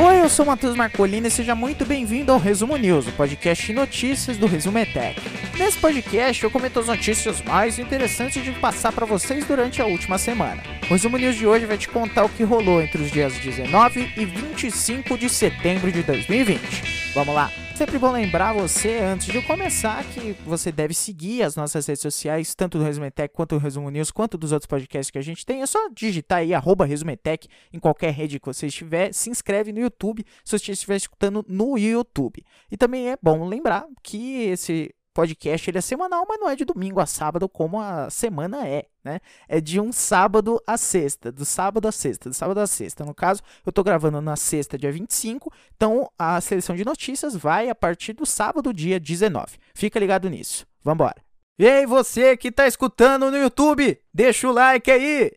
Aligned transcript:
Oi, 0.00 0.20
eu 0.20 0.28
sou 0.28 0.44
Matheus 0.44 0.74
Marcolini 0.74 1.28
e 1.28 1.30
seja 1.30 1.54
muito 1.54 1.86
bem-vindo 1.86 2.32
ao 2.32 2.40
Resumo 2.40 2.76
News, 2.76 3.06
o 3.06 3.12
podcast 3.12 3.64
de 3.64 3.72
notícias 3.72 4.36
do 4.36 4.48
Resumo 4.48 4.78
ETEC. 4.78 5.20
Nesse 5.56 5.78
podcast 5.78 6.42
eu 6.42 6.50
comento 6.50 6.80
as 6.80 6.86
notícias 6.86 7.40
mais 7.42 7.78
interessantes 7.78 8.42
de 8.42 8.50
passar 8.52 8.90
para 8.90 9.06
vocês 9.06 9.46
durante 9.46 9.80
a 9.80 9.86
última 9.86 10.18
semana. 10.18 10.60
O 10.90 10.94
Resumo 10.94 11.16
News 11.16 11.36
de 11.36 11.46
hoje 11.46 11.64
vai 11.64 11.78
te 11.78 11.88
contar 11.88 12.24
o 12.24 12.28
que 12.28 12.42
rolou 12.42 12.82
entre 12.82 13.00
os 13.00 13.12
dias 13.12 13.34
19 13.38 14.12
e 14.16 14.24
25 14.24 15.16
de 15.16 15.28
setembro 15.28 15.92
de 15.92 16.02
2020. 16.02 17.12
Vamos 17.14 17.32
lá! 17.32 17.67
Sempre 17.78 17.96
bom 17.96 18.10
lembrar 18.10 18.54
você, 18.54 18.98
antes 18.98 19.28
de 19.28 19.40
começar, 19.40 20.02
que 20.02 20.32
você 20.44 20.72
deve 20.72 20.92
seguir 20.92 21.44
as 21.44 21.54
nossas 21.54 21.86
redes 21.86 22.02
sociais, 22.02 22.52
tanto 22.52 22.76
do 22.76 22.82
Resumetec 22.82 23.32
quanto 23.32 23.54
do 23.54 23.62
Resumo 23.62 23.88
News, 23.88 24.10
quanto 24.10 24.36
dos 24.36 24.50
outros 24.50 24.66
podcasts 24.66 25.12
que 25.12 25.18
a 25.18 25.22
gente 25.22 25.46
tem. 25.46 25.62
É 25.62 25.66
só 25.66 25.88
digitar 25.94 26.38
aí, 26.40 26.52
arroba 26.52 26.84
Resumetec, 26.84 27.46
em 27.72 27.78
qualquer 27.78 28.10
rede 28.12 28.40
que 28.40 28.46
você 28.46 28.66
estiver. 28.66 29.14
Se 29.14 29.30
inscreve 29.30 29.70
no 29.70 29.78
YouTube, 29.78 30.26
se 30.44 30.58
você 30.58 30.72
estiver 30.72 30.96
escutando 30.96 31.46
no 31.48 31.78
YouTube. 31.78 32.44
E 32.68 32.76
também 32.76 33.12
é 33.12 33.16
bom 33.22 33.46
lembrar 33.46 33.86
que 34.02 34.42
esse 34.42 34.92
podcast 35.18 35.68
ele 35.68 35.78
é 35.78 35.80
semanal, 35.80 36.24
mas 36.28 36.38
não 36.38 36.48
é 36.48 36.54
de 36.54 36.64
domingo 36.64 37.00
a 37.00 37.06
sábado 37.06 37.48
como 37.48 37.80
a 37.80 38.08
semana 38.08 38.68
é, 38.68 38.86
né? 39.02 39.18
É 39.48 39.60
de 39.60 39.80
um 39.80 39.90
sábado 39.90 40.62
a 40.64 40.76
sexta, 40.76 41.32
do 41.32 41.44
sábado 41.44 41.88
a 41.88 41.92
sexta, 41.92 42.28
do 42.28 42.34
sábado 42.36 42.60
a 42.60 42.68
sexta. 42.68 43.04
No 43.04 43.12
caso, 43.12 43.42
eu 43.66 43.72
tô 43.72 43.82
gravando 43.82 44.20
na 44.20 44.36
sexta, 44.36 44.78
dia 44.78 44.92
25, 44.92 45.52
então 45.74 46.08
a 46.16 46.40
seleção 46.40 46.76
de 46.76 46.84
notícias 46.84 47.34
vai 47.34 47.68
a 47.68 47.74
partir 47.74 48.12
do 48.12 48.24
sábado, 48.24 48.72
dia 48.72 49.00
19. 49.00 49.58
Fica 49.74 49.98
ligado 49.98 50.30
nisso. 50.30 50.64
Vambora. 50.84 51.16
E 51.58 51.66
aí, 51.66 51.84
você 51.84 52.36
que 52.36 52.52
tá 52.52 52.68
escutando 52.68 53.28
no 53.28 53.36
YouTube, 53.36 54.00
deixa 54.14 54.48
o 54.48 54.52
like 54.52 54.88
aí! 54.88 55.32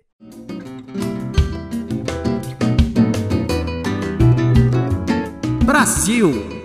Brasil! 5.65 6.60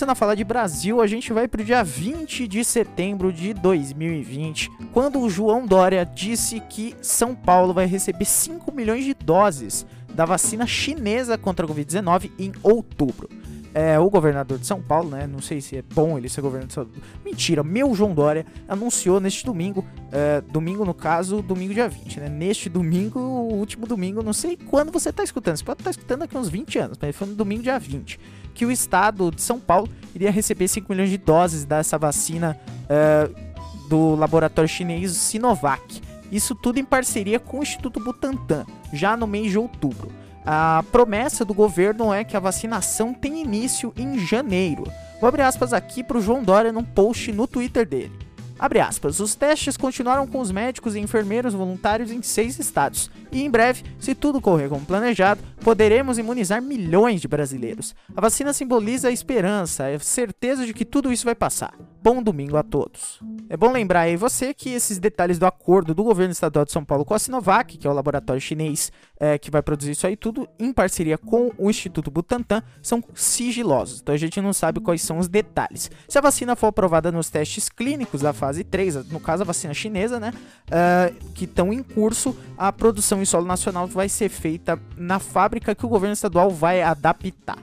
Começando 0.00 0.12
a 0.12 0.14
falar 0.14 0.34
de 0.34 0.44
Brasil, 0.44 1.02
a 1.02 1.06
gente 1.06 1.30
vai 1.30 1.46
para 1.46 1.60
o 1.60 1.64
dia 1.64 1.84
20 1.84 2.48
de 2.48 2.64
setembro 2.64 3.30
de 3.30 3.52
2020, 3.52 4.70
quando 4.94 5.20
o 5.20 5.28
João 5.28 5.66
Dória 5.66 6.06
disse 6.06 6.58
que 6.70 6.96
São 7.02 7.34
Paulo 7.34 7.74
vai 7.74 7.84
receber 7.84 8.24
5 8.24 8.72
milhões 8.72 9.04
de 9.04 9.12
doses 9.12 9.84
da 10.14 10.24
vacina 10.24 10.66
chinesa 10.66 11.36
contra 11.36 11.66
a 11.66 11.68
Covid-19 11.68 12.30
em 12.38 12.50
outubro. 12.62 13.28
É, 13.74 13.98
o 14.00 14.08
governador 14.08 14.58
de 14.58 14.66
São 14.66 14.80
Paulo, 14.80 15.10
né? 15.10 15.26
Não 15.26 15.42
sei 15.42 15.60
se 15.60 15.76
é 15.76 15.82
bom 15.82 16.16
ele 16.16 16.30
ser 16.30 16.40
governador 16.40 16.68
de 16.68 16.74
São 16.74 16.86
Paulo. 16.86 17.02
Mentira, 17.22 17.62
meu 17.62 17.94
João 17.94 18.14
Dória 18.14 18.46
anunciou 18.66 19.20
neste 19.20 19.44
domingo, 19.44 19.84
é, 20.10 20.40
domingo 20.40 20.82
no 20.82 20.94
caso, 20.94 21.42
domingo 21.42 21.74
dia 21.74 21.90
20, 21.90 22.20
né? 22.20 22.28
Neste 22.30 22.70
domingo, 22.70 23.20
o 23.20 23.52
último 23.52 23.86
domingo, 23.86 24.22
não 24.22 24.32
sei 24.32 24.56
quando 24.56 24.90
você 24.90 25.10
está 25.10 25.22
escutando. 25.22 25.58
Você 25.58 25.64
pode 25.64 25.80
estar 25.80 25.84
tá 25.84 25.90
escutando 25.90 26.20
daqui 26.20 26.38
uns 26.38 26.48
20 26.48 26.78
anos, 26.78 26.98
mas 26.98 27.14
foi 27.14 27.26
no 27.26 27.34
domingo 27.34 27.62
dia 27.62 27.78
20 27.78 28.18
que 28.54 28.66
o 28.66 28.70
estado 28.70 29.30
de 29.30 29.42
São 29.42 29.58
Paulo 29.58 29.88
iria 30.14 30.30
receber 30.30 30.68
5 30.68 30.90
milhões 30.90 31.10
de 31.10 31.18
doses 31.18 31.64
dessa 31.64 31.98
vacina 31.98 32.58
uh, 32.84 33.88
do 33.88 34.14
laboratório 34.14 34.68
chinês 34.68 35.12
Sinovac. 35.12 36.00
Isso 36.30 36.54
tudo 36.54 36.78
em 36.78 36.84
parceria 36.84 37.40
com 37.40 37.58
o 37.58 37.62
Instituto 37.62 37.98
Butantan, 38.00 38.64
já 38.92 39.16
no 39.16 39.26
mês 39.26 39.50
de 39.50 39.58
outubro. 39.58 40.12
A 40.44 40.84
promessa 40.90 41.44
do 41.44 41.52
governo 41.52 42.12
é 42.12 42.24
que 42.24 42.36
a 42.36 42.40
vacinação 42.40 43.12
tem 43.12 43.42
início 43.42 43.92
em 43.96 44.18
janeiro. 44.18 44.84
Vou 45.20 45.28
abrir 45.28 45.42
aspas 45.42 45.72
aqui 45.72 46.02
para 46.02 46.16
o 46.16 46.20
João 46.20 46.42
Dória 46.42 46.72
num 46.72 46.84
post 46.84 47.30
no 47.32 47.46
Twitter 47.46 47.86
dele. 47.86 48.29
Abre 48.60 48.78
aspas, 48.78 49.20
os 49.20 49.34
testes 49.34 49.74
continuaram 49.74 50.26
com 50.26 50.38
os 50.38 50.52
médicos 50.52 50.94
e 50.94 51.00
enfermeiros 51.00 51.54
voluntários 51.54 52.10
em 52.10 52.20
seis 52.20 52.58
estados, 52.58 53.10
e 53.32 53.42
em 53.42 53.50
breve, 53.50 53.84
se 53.98 54.14
tudo 54.14 54.38
correr 54.38 54.68
como 54.68 54.84
planejado, 54.84 55.40
poderemos 55.62 56.18
imunizar 56.18 56.60
milhões 56.60 57.22
de 57.22 57.28
brasileiros. 57.28 57.94
A 58.14 58.20
vacina 58.20 58.52
simboliza 58.52 59.08
a 59.08 59.12
esperança, 59.12 59.86
a 59.86 59.98
certeza 59.98 60.66
de 60.66 60.74
que 60.74 60.84
tudo 60.84 61.10
isso 61.10 61.24
vai 61.24 61.34
passar. 61.34 61.72
Bom 62.02 62.22
domingo 62.22 62.56
a 62.56 62.62
todos. 62.62 63.20
É 63.48 63.56
bom 63.56 63.70
lembrar 63.70 64.00
aí 64.00 64.16
você 64.16 64.54
que 64.54 64.70
esses 64.70 64.98
detalhes 64.98 65.38
do 65.38 65.46
acordo 65.46 65.94
do 65.94 66.02
governo 66.02 66.32
estadual 66.32 66.64
de 66.64 66.72
São 66.72 66.84
Paulo 66.84 67.04
com 67.04 67.14
a 67.14 67.18
Sinovac, 67.18 67.76
que 67.76 67.86
é 67.86 67.90
o 67.90 67.94
laboratório 67.94 68.40
chinês 68.40 68.90
é, 69.18 69.36
que 69.36 69.50
vai 69.50 69.60
produzir 69.60 69.90
isso 69.90 70.06
aí 70.06 70.16
tudo, 70.16 70.48
em 70.58 70.72
parceria 70.72 71.18
com 71.18 71.52
o 71.58 71.68
Instituto 71.68 72.10
Butantan, 72.10 72.62
são 72.82 73.04
sigilosos. 73.14 74.00
Então 74.00 74.14
a 74.14 74.18
gente 74.18 74.40
não 74.40 74.52
sabe 74.52 74.80
quais 74.80 75.02
são 75.02 75.18
os 75.18 75.28
detalhes. 75.28 75.90
Se 76.08 76.16
a 76.16 76.22
vacina 76.22 76.56
for 76.56 76.68
aprovada 76.68 77.12
nos 77.12 77.28
testes 77.28 77.68
clínicos 77.68 78.22
da 78.22 78.32
fase 78.32 78.49
3, 78.64 79.06
no 79.10 79.20
caso 79.20 79.42
a 79.42 79.46
vacina 79.46 79.72
chinesa, 79.72 80.18
né, 80.18 80.32
uh, 80.66 81.14
que 81.34 81.44
estão 81.44 81.72
em 81.72 81.82
curso, 81.82 82.36
a 82.56 82.72
produção 82.72 83.22
em 83.22 83.24
solo 83.24 83.46
nacional 83.46 83.86
vai 83.86 84.08
ser 84.08 84.28
feita 84.28 84.78
na 84.96 85.18
fábrica 85.18 85.74
que 85.74 85.86
o 85.86 85.88
governo 85.88 86.14
estadual 86.14 86.50
vai 86.50 86.82
adaptar. 86.82 87.58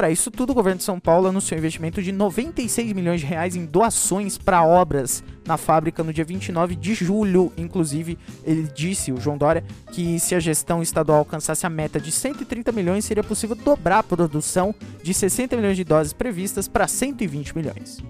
Para 0.00 0.10
isso 0.10 0.30
tudo, 0.30 0.52
o 0.52 0.54
governo 0.54 0.78
de 0.78 0.84
São 0.84 0.98
Paulo 0.98 1.28
anunciou 1.28 1.56
um 1.56 1.58
investimento 1.58 2.02
de 2.02 2.10
96 2.10 2.94
milhões 2.94 3.20
de 3.20 3.26
reais 3.26 3.54
em 3.54 3.66
doações 3.66 4.38
para 4.38 4.64
obras 4.64 5.22
na 5.46 5.58
fábrica 5.58 6.02
no 6.02 6.10
dia 6.10 6.24
29 6.24 6.74
de 6.74 6.94
julho. 6.94 7.52
Inclusive, 7.54 8.16
ele 8.42 8.62
disse, 8.74 9.12
o 9.12 9.20
João 9.20 9.36
Dória, 9.36 9.62
que 9.92 10.18
se 10.18 10.34
a 10.34 10.40
gestão 10.40 10.80
estadual 10.80 11.18
alcançasse 11.18 11.66
a 11.66 11.68
meta 11.68 12.00
de 12.00 12.10
130 12.10 12.72
milhões, 12.72 13.04
seria 13.04 13.22
possível 13.22 13.54
dobrar 13.54 13.98
a 13.98 14.02
produção 14.02 14.74
de 15.02 15.12
60 15.12 15.54
milhões 15.56 15.76
de 15.76 15.84
doses 15.84 16.14
previstas 16.14 16.66
para 16.66 16.88
120 16.88 17.54
milhões. 17.54 18.02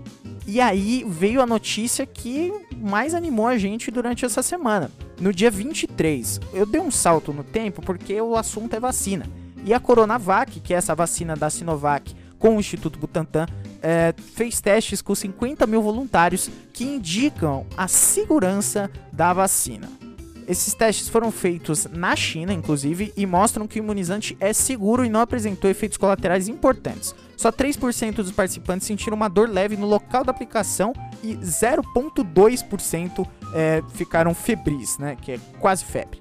E 0.53 0.61
aí 0.61 1.07
veio 1.07 1.41
a 1.41 1.47
notícia 1.47 2.05
que 2.05 2.53
mais 2.77 3.15
animou 3.15 3.47
a 3.47 3.57
gente 3.57 3.89
durante 3.89 4.25
essa 4.25 4.43
semana. 4.43 4.91
No 5.21 5.33
dia 5.33 5.49
23, 5.49 6.41
eu 6.53 6.67
dei 6.67 6.81
um 6.81 6.91
salto 6.91 7.33
no 7.33 7.45
tempo 7.45 7.81
porque 7.81 8.21
o 8.21 8.35
assunto 8.35 8.75
é 8.75 8.81
vacina. 8.81 9.27
E 9.65 9.73
a 9.73 9.79
Coronavac, 9.79 10.59
que 10.59 10.75
é 10.75 10.77
essa 10.77 10.93
vacina 10.93 11.37
da 11.37 11.49
Sinovac 11.51 12.17
com 12.37 12.57
o 12.57 12.59
Instituto 12.59 12.99
Butantan, 12.99 13.47
é, 13.81 14.13
fez 14.35 14.61
testes 14.61 15.01
com 15.01 15.15
50 15.15 15.69
mil 15.69 15.83
voluntários 15.83 16.51
que 16.73 16.83
indicam 16.83 17.65
a 17.77 17.87
segurança 17.87 18.91
da 19.13 19.33
vacina. 19.33 19.89
Esses 20.51 20.75
testes 20.75 21.09
foram 21.09 21.31
feitos 21.31 21.87
na 21.93 22.17
China, 22.17 22.53
inclusive, 22.53 23.13
e 23.17 23.25
mostram 23.25 23.69
que 23.69 23.79
o 23.79 23.85
imunizante 23.85 24.37
é 24.41 24.53
seguro 24.53 25.05
e 25.05 25.09
não 25.09 25.21
apresentou 25.21 25.71
efeitos 25.71 25.97
colaterais 25.97 26.49
importantes. 26.49 27.15
Só 27.37 27.53
3% 27.53 28.17
dos 28.17 28.33
participantes 28.33 28.85
sentiram 28.85 29.17
uma 29.17 29.29
dor 29.29 29.49
leve 29.49 29.77
no 29.77 29.87
local 29.87 30.25
da 30.25 30.33
aplicação 30.33 30.93
e 31.23 31.37
0,2% 31.37 33.29
é, 33.55 33.81
ficaram 33.95 34.35
febris, 34.35 34.99
né, 34.99 35.17
que 35.23 35.31
é 35.31 35.41
quase 35.61 35.85
febre. 35.85 36.21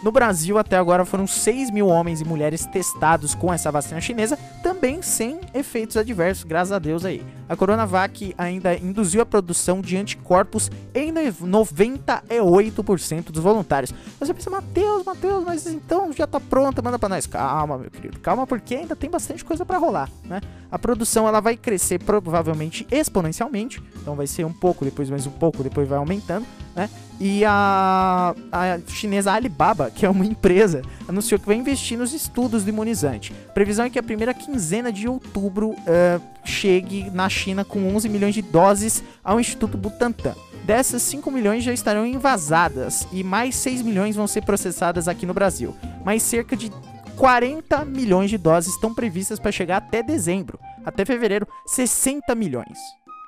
No 0.00 0.12
Brasil, 0.12 0.56
até 0.58 0.76
agora, 0.76 1.04
foram 1.04 1.26
6 1.26 1.72
mil 1.72 1.88
homens 1.88 2.20
e 2.20 2.24
mulheres 2.24 2.64
testados 2.66 3.34
com 3.34 3.52
essa 3.52 3.72
vacina 3.72 4.00
chinesa, 4.00 4.38
também 4.62 5.02
sem 5.02 5.40
efeitos 5.52 5.96
adversos, 5.96 6.44
graças 6.44 6.70
a 6.70 6.78
Deus 6.78 7.04
aí. 7.04 7.26
A 7.48 7.56
Coronavac 7.56 8.32
ainda 8.38 8.76
induziu 8.76 9.20
a 9.20 9.26
produção 9.26 9.80
de 9.80 9.96
anticorpos 9.96 10.70
em 10.94 11.12
98% 11.12 13.32
dos 13.32 13.42
voluntários. 13.42 13.92
Você 14.20 14.32
pensa, 14.32 14.48
Matheus, 14.50 15.04
Matheus, 15.04 15.44
mas 15.44 15.66
então 15.66 16.12
já 16.12 16.28
tá 16.28 16.38
pronta, 16.38 16.80
manda 16.80 16.96
para 16.98 17.08
nós. 17.08 17.26
Calma, 17.26 17.78
meu 17.78 17.90
querido, 17.90 18.20
calma, 18.20 18.46
porque 18.46 18.76
ainda 18.76 18.94
tem 18.94 19.10
bastante 19.10 19.44
coisa 19.44 19.66
para 19.66 19.78
rolar, 19.78 20.08
né? 20.24 20.40
A 20.70 20.78
produção 20.78 21.26
ela 21.26 21.40
vai 21.40 21.56
crescer 21.56 21.98
provavelmente 21.98 22.86
exponencialmente, 22.90 23.82
então 24.00 24.14
vai 24.14 24.28
ser 24.28 24.44
um 24.44 24.52
pouco, 24.52 24.84
depois 24.84 25.10
mais 25.10 25.26
um 25.26 25.30
pouco, 25.30 25.64
depois 25.64 25.88
vai 25.88 25.98
aumentando, 25.98 26.46
né? 26.78 26.88
E 27.20 27.44
a, 27.44 28.32
a 28.52 28.78
chinesa 28.86 29.32
Alibaba, 29.32 29.90
que 29.90 30.06
é 30.06 30.08
uma 30.08 30.24
empresa, 30.24 30.82
anunciou 31.08 31.40
que 31.40 31.46
vai 31.46 31.56
investir 31.56 31.98
nos 31.98 32.12
estudos 32.12 32.62
do 32.62 32.70
imunizante. 32.70 33.34
A 33.48 33.52
previsão 33.52 33.84
é 33.84 33.90
que 33.90 33.98
a 33.98 34.02
primeira 34.02 34.32
quinzena 34.32 34.92
de 34.92 35.08
outubro 35.08 35.70
uh, 35.70 36.22
chegue 36.44 37.10
na 37.10 37.28
China 37.28 37.64
com 37.64 37.92
11 37.96 38.08
milhões 38.08 38.34
de 38.34 38.42
doses 38.42 39.02
ao 39.24 39.40
Instituto 39.40 39.76
Butantan. 39.76 40.34
Dessas, 40.64 41.02
5 41.02 41.28
milhões 41.30 41.64
já 41.64 41.72
estarão 41.72 42.06
envasadas 42.06 43.08
e 43.10 43.24
mais 43.24 43.56
6 43.56 43.82
milhões 43.82 44.14
vão 44.14 44.28
ser 44.28 44.42
processadas 44.42 45.08
aqui 45.08 45.26
no 45.26 45.34
Brasil. 45.34 45.74
Mais 46.04 46.22
cerca 46.22 46.56
de 46.56 46.70
40 47.16 47.84
milhões 47.84 48.30
de 48.30 48.38
doses 48.38 48.74
estão 48.74 48.94
previstas 48.94 49.40
para 49.40 49.50
chegar 49.50 49.78
até 49.78 50.04
dezembro. 50.04 50.60
Até 50.84 51.04
fevereiro, 51.04 51.48
60 51.66 52.32
milhões. 52.36 52.78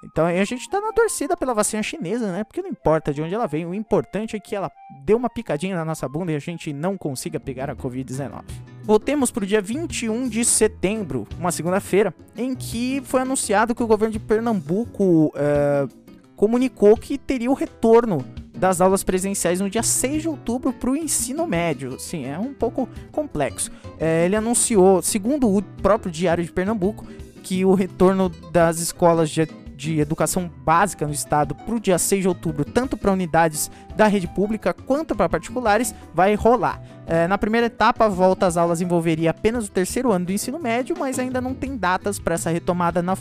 Então 0.02 0.26
a 0.26 0.44
gente 0.44 0.68
tá 0.68 0.80
na 0.80 0.92
torcida 0.92 1.36
pela 1.36 1.52
vacina 1.52 1.82
chinesa, 1.82 2.32
né? 2.32 2.44
Porque 2.44 2.62
não 2.62 2.70
importa 2.70 3.12
de 3.12 3.20
onde 3.20 3.34
ela 3.34 3.46
vem, 3.46 3.66
o 3.66 3.74
importante 3.74 4.34
é 4.34 4.40
que 4.40 4.56
ela 4.56 4.70
dê 5.04 5.14
uma 5.14 5.28
picadinha 5.28 5.76
na 5.76 5.84
nossa 5.84 6.08
bunda 6.08 6.32
e 6.32 6.36
a 6.36 6.40
gente 6.40 6.72
não 6.72 6.96
consiga 6.96 7.38
pegar 7.38 7.68
a 7.68 7.76
Covid-19. 7.76 8.42
Voltemos 8.82 9.30
para 9.30 9.44
o 9.44 9.46
dia 9.46 9.60
21 9.60 10.28
de 10.28 10.44
setembro, 10.44 11.26
uma 11.38 11.52
segunda-feira, 11.52 12.14
em 12.36 12.54
que 12.54 13.02
foi 13.04 13.20
anunciado 13.20 13.74
que 13.74 13.82
o 13.82 13.86
governo 13.86 14.12
de 14.12 14.18
Pernambuco 14.18 15.26
uh, 15.26 15.88
comunicou 16.34 16.96
que 16.96 17.18
teria 17.18 17.50
o 17.50 17.54
retorno 17.54 18.24
das 18.56 18.80
aulas 18.80 19.02
presenciais 19.02 19.60
no 19.60 19.70
dia 19.70 19.82
6 19.82 20.22
de 20.22 20.28
outubro 20.28 20.72
para 20.72 20.90
o 20.90 20.96
ensino 20.96 21.46
médio. 21.46 21.98
Sim, 21.98 22.26
é 22.26 22.38
um 22.38 22.52
pouco 22.52 22.88
complexo. 23.10 23.70
É, 23.98 24.26
ele 24.26 24.36
anunciou, 24.36 25.02
segundo 25.02 25.48
o 25.48 25.62
próprio 25.62 26.12
Diário 26.12 26.44
de 26.44 26.52
Pernambuco, 26.52 27.06
que 27.42 27.64
o 27.64 27.74
retorno 27.74 28.28
das 28.28 28.78
escolas 28.78 29.30
de 29.30 29.40
de 29.80 29.98
educação 29.98 30.50
básica 30.62 31.06
no 31.06 31.12
estado 31.12 31.54
para 31.54 31.74
o 31.74 31.80
dia 31.80 31.98
6 31.98 32.22
de 32.22 32.28
outubro, 32.28 32.66
tanto 32.66 32.98
para 32.98 33.10
unidades 33.10 33.70
da 33.96 34.06
rede 34.06 34.28
pública 34.28 34.74
quanto 34.74 35.16
para 35.16 35.26
particulares, 35.26 35.94
vai 36.14 36.34
rolar. 36.34 36.82
É, 37.06 37.26
na 37.26 37.38
primeira 37.38 37.66
etapa, 37.66 38.04
a 38.04 38.08
volta 38.08 38.46
às 38.46 38.58
aulas 38.58 38.82
envolveria 38.82 39.30
apenas 39.30 39.66
o 39.66 39.70
terceiro 39.70 40.12
ano 40.12 40.26
do 40.26 40.32
ensino 40.32 40.58
médio, 40.58 40.94
mas 40.98 41.18
ainda 41.18 41.40
não 41.40 41.54
tem 41.54 41.78
datas 41.78 42.18
para 42.18 42.34
essa 42.34 42.50
retomada 42.50 43.00
na 43.00 43.16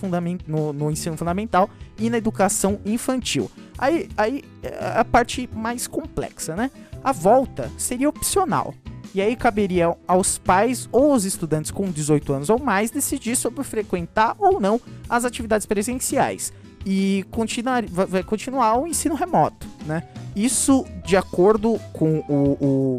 no, 0.45 0.73
no, 0.73 0.91
ensino 0.91 1.15
fundamental 1.15 1.69
e 1.97 2.09
na 2.09 2.17
educação 2.17 2.79
infantil. 2.85 3.49
Aí, 3.77 4.09
aí 4.17 4.43
é 4.61 4.99
a 4.99 5.05
parte 5.05 5.49
mais 5.53 5.87
complexa, 5.87 6.55
né? 6.57 6.69
A 7.01 7.13
volta 7.13 7.71
seria 7.77 8.09
opcional. 8.09 8.73
E 9.15 9.21
aí 9.21 9.35
caberia 9.35 9.95
aos 10.07 10.37
pais 10.37 10.87
ou 10.91 11.13
aos 11.13 11.23
estudantes 11.23 11.71
com 11.71 11.89
18 11.89 12.33
anos 12.33 12.49
ou 12.49 12.59
mais 12.59 12.91
decidir 12.91 13.35
sobre 13.35 13.63
frequentar 13.63 14.35
ou 14.37 14.59
não 14.59 14.79
as 15.09 15.25
atividades 15.25 15.65
presenciais. 15.65 16.53
E 16.85 17.25
continuar, 17.29 17.83
vai 17.85 18.23
continuar 18.23 18.79
o 18.79 18.87
ensino 18.87 19.15
remoto, 19.15 19.67
né? 19.85 20.03
Isso 20.35 20.85
de 21.05 21.17
acordo 21.17 21.77
com 21.91 22.19
o, 22.29 22.97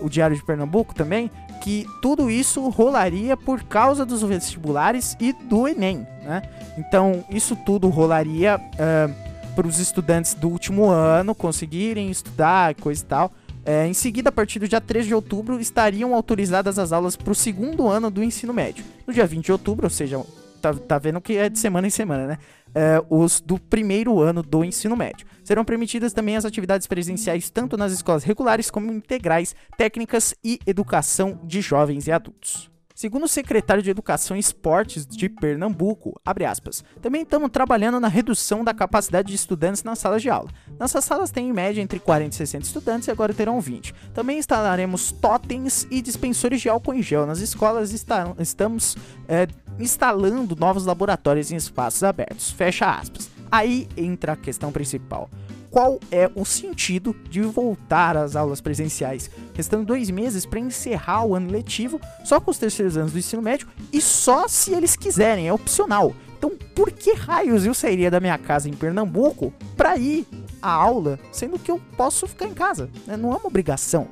o, 0.00 0.04
o 0.06 0.08
Diário 0.08 0.36
de 0.36 0.44
Pernambuco 0.44 0.94
também, 0.94 1.28
que 1.62 1.84
tudo 2.00 2.30
isso 2.30 2.68
rolaria 2.68 3.36
por 3.36 3.64
causa 3.64 4.06
dos 4.06 4.22
vestibulares 4.22 5.16
e 5.18 5.32
do 5.32 5.66
Enem, 5.66 6.06
né? 6.22 6.42
Então, 6.76 7.24
isso 7.30 7.56
tudo 7.66 7.88
rolaria 7.88 8.56
uh, 8.56 9.54
para 9.56 9.66
os 9.66 9.80
estudantes 9.80 10.34
do 10.34 10.48
último 10.48 10.88
ano 10.88 11.34
conseguirem 11.34 12.10
estudar, 12.10 12.76
coisa 12.76 13.02
e 13.02 13.06
tal. 13.06 13.32
É, 13.64 13.86
em 13.86 13.92
seguida, 13.92 14.28
a 14.28 14.32
partir 14.32 14.60
do 14.60 14.68
dia 14.68 14.80
3 14.80 15.04
de 15.04 15.14
outubro, 15.14 15.60
estariam 15.60 16.14
autorizadas 16.14 16.78
as 16.78 16.92
aulas 16.92 17.16
para 17.16 17.32
o 17.32 17.34
segundo 17.34 17.88
ano 17.88 18.10
do 18.10 18.22
ensino 18.22 18.54
médio. 18.54 18.84
No 19.06 19.12
dia 19.12 19.26
20 19.26 19.44
de 19.44 19.52
outubro, 19.52 19.86
ou 19.86 19.90
seja, 19.90 20.24
tá, 20.58 20.74
tá 20.74 20.98
vendo 20.98 21.20
que 21.20 21.36
é 21.36 21.48
de 21.48 21.58
semana 21.58 21.86
em 21.86 21.90
semana, 21.90 22.26
né? 22.26 22.38
É, 22.74 23.02
os 23.08 23.40
do 23.40 23.58
primeiro 23.58 24.20
ano 24.20 24.42
do 24.42 24.64
ensino 24.64 24.96
médio. 24.96 25.26
Serão 25.42 25.64
permitidas 25.64 26.12
também 26.12 26.36
as 26.36 26.44
atividades 26.44 26.86
presenciais 26.86 27.48
tanto 27.48 27.76
nas 27.76 27.92
escolas 27.92 28.24
regulares 28.24 28.70
como 28.70 28.92
integrais, 28.92 29.54
técnicas 29.76 30.34
e 30.44 30.58
educação 30.66 31.40
de 31.44 31.60
jovens 31.60 32.06
e 32.06 32.12
adultos. 32.12 32.70
Segundo 32.98 33.26
o 33.26 33.28
secretário 33.28 33.80
de 33.80 33.90
Educação 33.90 34.36
e 34.36 34.40
Esportes 34.40 35.06
de 35.06 35.28
Pernambuco, 35.28 36.20
aspas, 36.26 36.82
também 37.00 37.22
estamos 37.22 37.48
trabalhando 37.52 38.00
na 38.00 38.08
redução 38.08 38.64
da 38.64 38.74
capacidade 38.74 39.28
de 39.28 39.36
estudantes 39.36 39.84
nas 39.84 40.00
salas 40.00 40.20
de 40.20 40.28
aula. 40.28 40.50
Nossas 40.80 41.04
salas 41.04 41.30
têm 41.30 41.48
em 41.48 41.52
média 41.52 41.80
entre 41.80 42.00
40 42.00 42.34
e 42.34 42.36
60 42.36 42.64
estudantes 42.64 43.06
e 43.06 43.12
agora 43.12 43.32
terão 43.32 43.60
20. 43.60 43.94
Também 44.12 44.36
instalaremos 44.36 45.12
totens 45.12 45.86
e 45.92 46.02
dispensores 46.02 46.60
de 46.60 46.68
álcool 46.68 46.92
em 46.92 47.00
gel 47.00 47.24
nas 47.24 47.38
escolas. 47.38 47.92
Está, 47.92 48.34
estamos 48.40 48.96
é, 49.28 49.46
instalando 49.78 50.56
novos 50.56 50.86
laboratórios 50.86 51.50
em 51.50 51.56
espaços 51.56 52.02
abertos. 52.02 52.50
Fecha 52.50 52.90
aspas. 52.90 53.30
Aí 53.50 53.88
entra 53.96 54.32
a 54.32 54.36
questão 54.36 54.70
principal 54.70 55.30
qual 55.70 56.00
é 56.10 56.30
o 56.34 56.44
sentido 56.44 57.14
de 57.28 57.40
voltar 57.42 58.16
às 58.16 58.34
aulas 58.36 58.60
presenciais, 58.60 59.30
restando 59.54 59.84
dois 59.84 60.10
meses 60.10 60.46
para 60.46 60.60
encerrar 60.60 61.24
o 61.24 61.34
ano 61.34 61.50
letivo 61.50 62.00
só 62.24 62.40
com 62.40 62.50
os 62.50 62.58
terceiros 62.58 62.96
anos 62.96 63.12
do 63.12 63.18
ensino 63.18 63.42
médio 63.42 63.68
e 63.92 64.00
só 64.00 64.48
se 64.48 64.72
eles 64.72 64.96
quiserem, 64.96 65.48
é 65.48 65.52
opcional. 65.52 66.14
Então, 66.36 66.52
por 66.74 66.90
que 66.92 67.14
raios 67.14 67.66
eu 67.66 67.74
sairia 67.74 68.10
da 68.10 68.20
minha 68.20 68.38
casa 68.38 68.68
em 68.68 68.72
Pernambuco 68.72 69.52
para 69.76 69.96
ir 69.96 70.24
à 70.62 70.70
aula, 70.70 71.18
sendo 71.32 71.58
que 71.58 71.70
eu 71.70 71.80
posso 71.96 72.26
ficar 72.28 72.46
em 72.46 72.54
casa? 72.54 72.88
Né? 73.06 73.16
Não 73.16 73.32
é 73.32 73.36
uma 73.36 73.46
obrigação. 73.46 74.08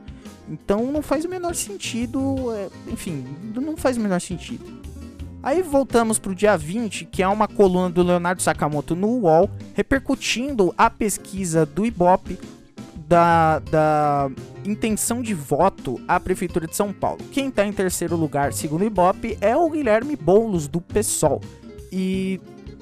Então, 0.49 0.91
não 0.91 1.03
faz 1.03 1.25
o 1.25 1.29
menor 1.29 1.55
sentido. 1.55 2.53
É, 2.53 2.69
enfim, 2.93 3.25
não 3.55 3.77
faz 3.77 3.97
o 3.97 4.01
menor 4.01 4.21
sentido. 4.21 4.65
Aí 5.47 5.63
voltamos 5.63 6.19
para 6.19 6.33
o 6.33 6.35
dia 6.35 6.57
20, 6.57 7.05
que 7.05 7.23
é 7.23 7.29
uma 7.29 7.47
coluna 7.47 7.89
do 7.89 8.03
Leonardo 8.03 8.43
Sakamoto 8.43 8.97
no 8.97 9.21
UOL, 9.21 9.49
repercutindo 9.75 10.75
a 10.77 10.91
pesquisa 10.91 11.65
do 11.65 11.87
Ibope 11.87 12.37
da, 13.07 13.61
da 13.61 14.29
intenção 14.65 15.23
de 15.23 15.35
voto 15.35 16.01
à 16.09 16.19
Prefeitura 16.19 16.67
de 16.67 16.75
São 16.75 16.93
Paulo. 16.93 17.21
Quem 17.31 17.47
está 17.47 17.65
em 17.65 17.73
terceiro 17.73 18.17
lugar, 18.17 18.53
segundo 18.53 18.81
o 18.81 18.87
Ibope, 18.87 19.39
é 19.41 19.57
o 19.57 19.71
Guilherme 19.71 20.17
Boulos, 20.17 20.67
do 20.67 20.81
PSOL. 20.81 21.41
E 21.93 22.41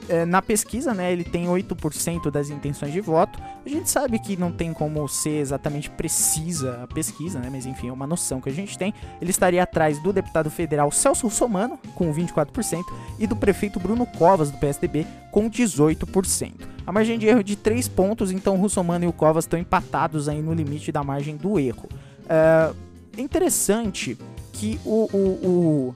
é, 0.08 0.24
na 0.24 0.42
pesquisa, 0.42 0.92
né, 0.92 1.12
ele 1.12 1.24
tem 1.24 1.46
8% 1.46 2.30
das 2.30 2.50
intenções 2.50 2.92
de 2.92 3.00
voto. 3.00 3.38
A 3.64 3.68
gente 3.68 3.88
sabe 3.90 4.18
que 4.18 4.36
não 4.36 4.52
tem 4.52 4.72
como 4.72 5.08
ser 5.08 5.38
exatamente 5.38 5.90
precisa 5.90 6.82
a 6.82 6.86
pesquisa, 6.86 7.38
né, 7.38 7.48
mas 7.50 7.66
enfim, 7.66 7.88
é 7.88 7.92
uma 7.92 8.06
noção 8.06 8.40
que 8.40 8.48
a 8.48 8.52
gente 8.52 8.76
tem. 8.76 8.92
Ele 9.20 9.30
estaria 9.30 9.62
atrás 9.62 9.98
do 9.98 10.12
deputado 10.12 10.50
federal 10.50 10.90
Celso 10.90 11.26
Russomano, 11.26 11.78
com 11.94 12.12
24%, 12.12 12.84
e 13.18 13.26
do 13.26 13.36
prefeito 13.36 13.80
Bruno 13.80 14.06
Covas, 14.06 14.50
do 14.50 14.58
PSDB, 14.58 15.06
com 15.30 15.50
18%. 15.50 16.52
A 16.86 16.92
margem 16.92 17.18
de 17.18 17.26
erro 17.26 17.42
de 17.42 17.56
3 17.56 17.88
pontos, 17.88 18.30
então 18.30 18.56
o 18.56 18.60
Russomano 18.60 19.04
e 19.04 19.08
o 19.08 19.12
Covas 19.12 19.44
estão 19.44 19.58
empatados 19.58 20.28
aí 20.28 20.42
no 20.42 20.52
limite 20.52 20.92
da 20.92 21.02
margem 21.02 21.36
do 21.36 21.58
erro. 21.58 21.88
É 22.28 22.72
interessante 23.16 24.18
que 24.52 24.78
o, 24.84 25.08
o, 25.12 25.94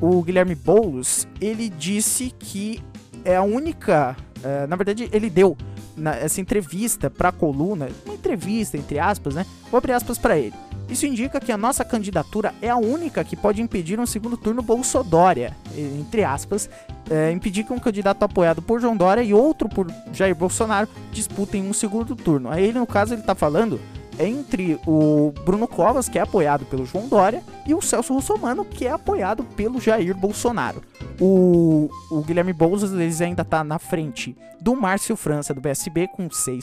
o, 0.00 0.16
o 0.18 0.22
Guilherme 0.22 0.54
Boulos, 0.54 1.26
ele 1.40 1.68
disse 1.68 2.32
que 2.38 2.82
é 3.24 3.36
a 3.36 3.42
única. 3.42 4.16
Uh, 4.38 4.66
na 4.66 4.76
verdade, 4.76 5.08
ele 5.12 5.30
deu 5.30 5.56
na, 5.96 6.16
essa 6.16 6.40
entrevista 6.40 7.10
para 7.10 7.28
a 7.28 7.32
coluna, 7.32 7.88
uma 8.04 8.14
entrevista, 8.14 8.76
entre 8.76 8.98
aspas, 8.98 9.34
né? 9.34 9.46
Vou 9.70 9.78
abrir 9.78 9.92
aspas 9.92 10.18
para 10.18 10.38
ele. 10.38 10.54
Isso 10.88 11.06
indica 11.06 11.40
que 11.40 11.50
a 11.50 11.56
nossa 11.56 11.84
candidatura 11.84 12.54
é 12.60 12.68
a 12.68 12.76
única 12.76 13.24
que 13.24 13.34
pode 13.34 13.62
impedir 13.62 13.98
um 13.98 14.04
segundo 14.04 14.36
turno 14.36 14.60
Bolsodória, 14.60 15.56
entre 15.74 16.22
aspas, 16.22 16.68
é, 17.10 17.30
impedir 17.30 17.64
que 17.64 17.72
um 17.72 17.78
candidato 17.78 18.22
apoiado 18.22 18.60
por 18.60 18.80
João 18.80 18.96
Dória 18.96 19.22
e 19.22 19.32
outro 19.32 19.68
por 19.68 19.86
Jair 20.12 20.34
Bolsonaro 20.34 20.88
disputem 21.10 21.62
um 21.62 21.72
segundo 21.72 22.14
turno. 22.14 22.50
Aí, 22.50 22.72
no 22.72 22.86
caso, 22.86 23.14
ele 23.14 23.22
está 23.22 23.34
falando 23.34 23.80
entre 24.18 24.78
o 24.86 25.32
Bruno 25.44 25.66
Covas, 25.66 26.08
que 26.08 26.18
é 26.18 26.22
apoiado 26.22 26.64
pelo 26.64 26.84
João 26.84 27.08
Dória, 27.08 27.42
e 27.66 27.74
o 27.74 27.80
Celso 27.80 28.14
Russomano, 28.14 28.64
que 28.64 28.86
é 28.86 28.90
apoiado 28.90 29.44
pelo 29.44 29.80
Jair 29.80 30.16
Bolsonaro. 30.16 30.82
O, 31.20 31.88
o 32.10 32.22
Guilherme 32.22 32.52
Boulos 32.52 32.92
ainda 33.20 33.42
está 33.42 33.62
na 33.64 33.78
frente 33.78 34.36
do 34.60 34.76
Márcio 34.76 35.16
França, 35.16 35.54
do 35.54 35.60
PSB, 35.60 36.08
com 36.08 36.28
6%, 36.28 36.62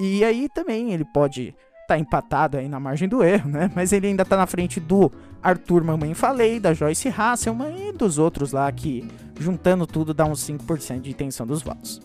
e 0.00 0.24
aí 0.24 0.48
também 0.48 0.92
ele 0.92 1.04
pode 1.04 1.48
estar 1.48 1.88
tá 1.88 1.98
empatado 1.98 2.56
aí 2.56 2.68
na 2.68 2.80
margem 2.80 3.08
do 3.08 3.22
erro, 3.22 3.50
né? 3.50 3.70
Mas 3.74 3.92
ele 3.92 4.06
ainda 4.06 4.22
está 4.22 4.36
na 4.36 4.46
frente 4.46 4.80
do 4.80 5.10
Arthur 5.42 5.82
Mamãe 5.82 6.14
Falei, 6.14 6.60
da 6.60 6.72
Joyce 6.72 7.08
Hasselman 7.08 7.88
e 7.88 7.92
dos 7.92 8.18
outros 8.18 8.52
lá 8.52 8.70
que, 8.70 9.08
juntando 9.38 9.86
tudo, 9.86 10.14
dá 10.14 10.24
uns 10.24 10.40
5% 10.48 11.00
de 11.00 11.10
intenção 11.10 11.46
dos 11.46 11.62
votos. 11.62 12.00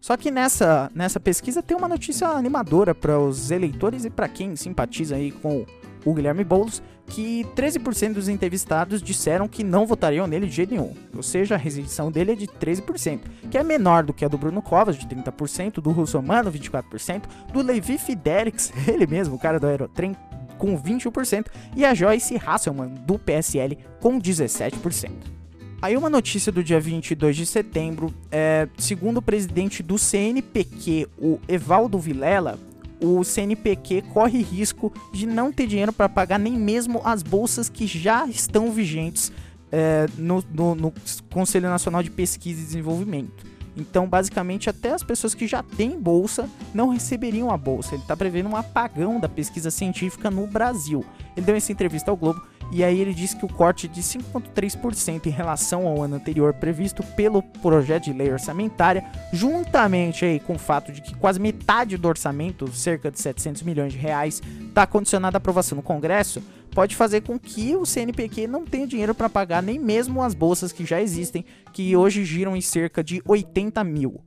Só 0.00 0.16
que 0.16 0.30
nessa, 0.30 0.90
nessa 0.94 1.20
pesquisa 1.20 1.62
tem 1.62 1.76
uma 1.76 1.88
notícia 1.88 2.26
animadora 2.28 2.94
para 2.94 3.18
os 3.18 3.50
eleitores 3.50 4.04
e 4.04 4.10
para 4.10 4.28
quem 4.28 4.56
simpatiza 4.56 5.16
aí 5.16 5.30
com 5.30 5.66
o 6.04 6.14
Guilherme 6.14 6.42
Boulos, 6.42 6.82
que 7.06 7.44
13% 7.56 8.14
dos 8.14 8.28
entrevistados 8.28 9.02
disseram 9.02 9.48
que 9.48 9.62
não 9.62 9.86
votariam 9.86 10.26
nele 10.26 10.46
de 10.46 10.52
jeito 10.52 10.70
nenhum. 10.72 10.94
Ou 11.14 11.22
seja, 11.22 11.56
a 11.56 11.58
rejeição 11.58 12.10
dele 12.10 12.32
é 12.32 12.34
de 12.34 12.46
13%, 12.46 13.20
que 13.50 13.58
é 13.58 13.62
menor 13.62 14.04
do 14.04 14.14
que 14.14 14.24
a 14.24 14.28
do 14.28 14.38
Bruno 14.38 14.62
Covas, 14.62 14.96
de 14.96 15.06
30%, 15.06 15.80
do 15.80 15.90
Russomano, 15.90 16.50
24%, 16.50 17.24
do 17.52 17.60
Levi 17.60 17.98
Fidelix, 17.98 18.72
ele 18.88 19.06
mesmo, 19.06 19.34
o 19.34 19.38
cara 19.38 19.58
do 19.58 19.66
Aerotrem, 19.66 20.16
com 20.56 20.80
21%, 20.80 21.46
e 21.76 21.84
a 21.84 21.92
Joyce 21.92 22.40
Hasselman, 22.44 22.94
do 23.06 23.18
PSL, 23.18 23.76
com 24.00 24.20
17%. 24.20 25.39
Aí 25.82 25.96
uma 25.96 26.10
notícia 26.10 26.52
do 26.52 26.62
dia 26.62 26.78
22 26.78 27.34
de 27.34 27.46
setembro, 27.46 28.12
é, 28.30 28.68
segundo 28.76 29.16
o 29.16 29.22
presidente 29.22 29.82
do 29.82 29.96
CNPq, 29.96 31.08
o 31.18 31.40
Evaldo 31.48 31.98
Vilela, 31.98 32.58
o 33.00 33.24
CNPq 33.24 34.02
corre 34.12 34.42
risco 34.42 34.92
de 35.10 35.26
não 35.26 35.50
ter 35.50 35.66
dinheiro 35.66 35.90
para 35.90 36.06
pagar 36.06 36.38
nem 36.38 36.52
mesmo 36.52 37.00
as 37.02 37.22
bolsas 37.22 37.70
que 37.70 37.86
já 37.86 38.26
estão 38.26 38.70
vigentes 38.70 39.32
é, 39.72 40.06
no, 40.18 40.44
no, 40.52 40.74
no 40.74 40.92
Conselho 41.32 41.70
Nacional 41.70 42.02
de 42.02 42.10
Pesquisa 42.10 42.60
e 42.60 42.64
Desenvolvimento. 42.64 43.46
Então, 43.74 44.06
basicamente, 44.06 44.68
até 44.68 44.92
as 44.92 45.02
pessoas 45.02 45.34
que 45.34 45.46
já 45.46 45.62
têm 45.62 45.98
bolsa 45.98 46.46
não 46.74 46.90
receberiam 46.90 47.50
a 47.50 47.56
bolsa. 47.56 47.94
Ele 47.94 48.02
está 48.02 48.14
prevendo 48.14 48.50
um 48.50 48.56
apagão 48.56 49.18
da 49.18 49.28
pesquisa 49.28 49.70
científica 49.70 50.30
no 50.30 50.46
Brasil. 50.46 51.02
Ele 51.34 51.46
deu 51.46 51.56
essa 51.56 51.72
entrevista 51.72 52.10
ao 52.10 52.16
Globo 52.18 52.42
e 52.72 52.84
aí 52.84 53.00
ele 53.00 53.12
disse 53.12 53.36
que 53.36 53.44
o 53.44 53.48
corte 53.48 53.88
de 53.88 54.00
5,3% 54.00 55.26
em 55.26 55.30
relação 55.30 55.86
ao 55.86 56.02
ano 56.02 56.16
anterior 56.16 56.54
previsto 56.54 57.02
pelo 57.02 57.42
projeto 57.42 58.04
de 58.04 58.12
lei 58.12 58.32
orçamentária, 58.32 59.04
juntamente 59.32 60.24
aí 60.24 60.38
com 60.38 60.54
o 60.54 60.58
fato 60.58 60.92
de 60.92 61.00
que 61.00 61.14
quase 61.14 61.40
metade 61.40 61.96
do 61.96 62.08
orçamento, 62.08 62.70
cerca 62.72 63.10
de 63.10 63.20
700 63.20 63.62
milhões 63.62 63.92
de 63.92 63.98
reais, 63.98 64.40
está 64.68 64.86
condicionado 64.86 65.36
à 65.36 65.38
aprovação 65.38 65.76
no 65.76 65.82
Congresso, 65.82 66.42
pode 66.72 66.94
fazer 66.94 67.22
com 67.22 67.38
que 67.38 67.74
o 67.74 67.84
CNPq 67.84 68.46
não 68.46 68.64
tenha 68.64 68.86
dinheiro 68.86 69.14
para 69.14 69.28
pagar 69.28 69.62
nem 69.62 69.78
mesmo 69.78 70.22
as 70.22 70.34
bolsas 70.34 70.70
que 70.70 70.84
já 70.84 71.00
existem, 71.00 71.44
que 71.72 71.96
hoje 71.96 72.24
giram 72.24 72.56
em 72.56 72.60
cerca 72.60 73.02
de 73.02 73.20
80 73.26 73.82
mil. 73.82 74.20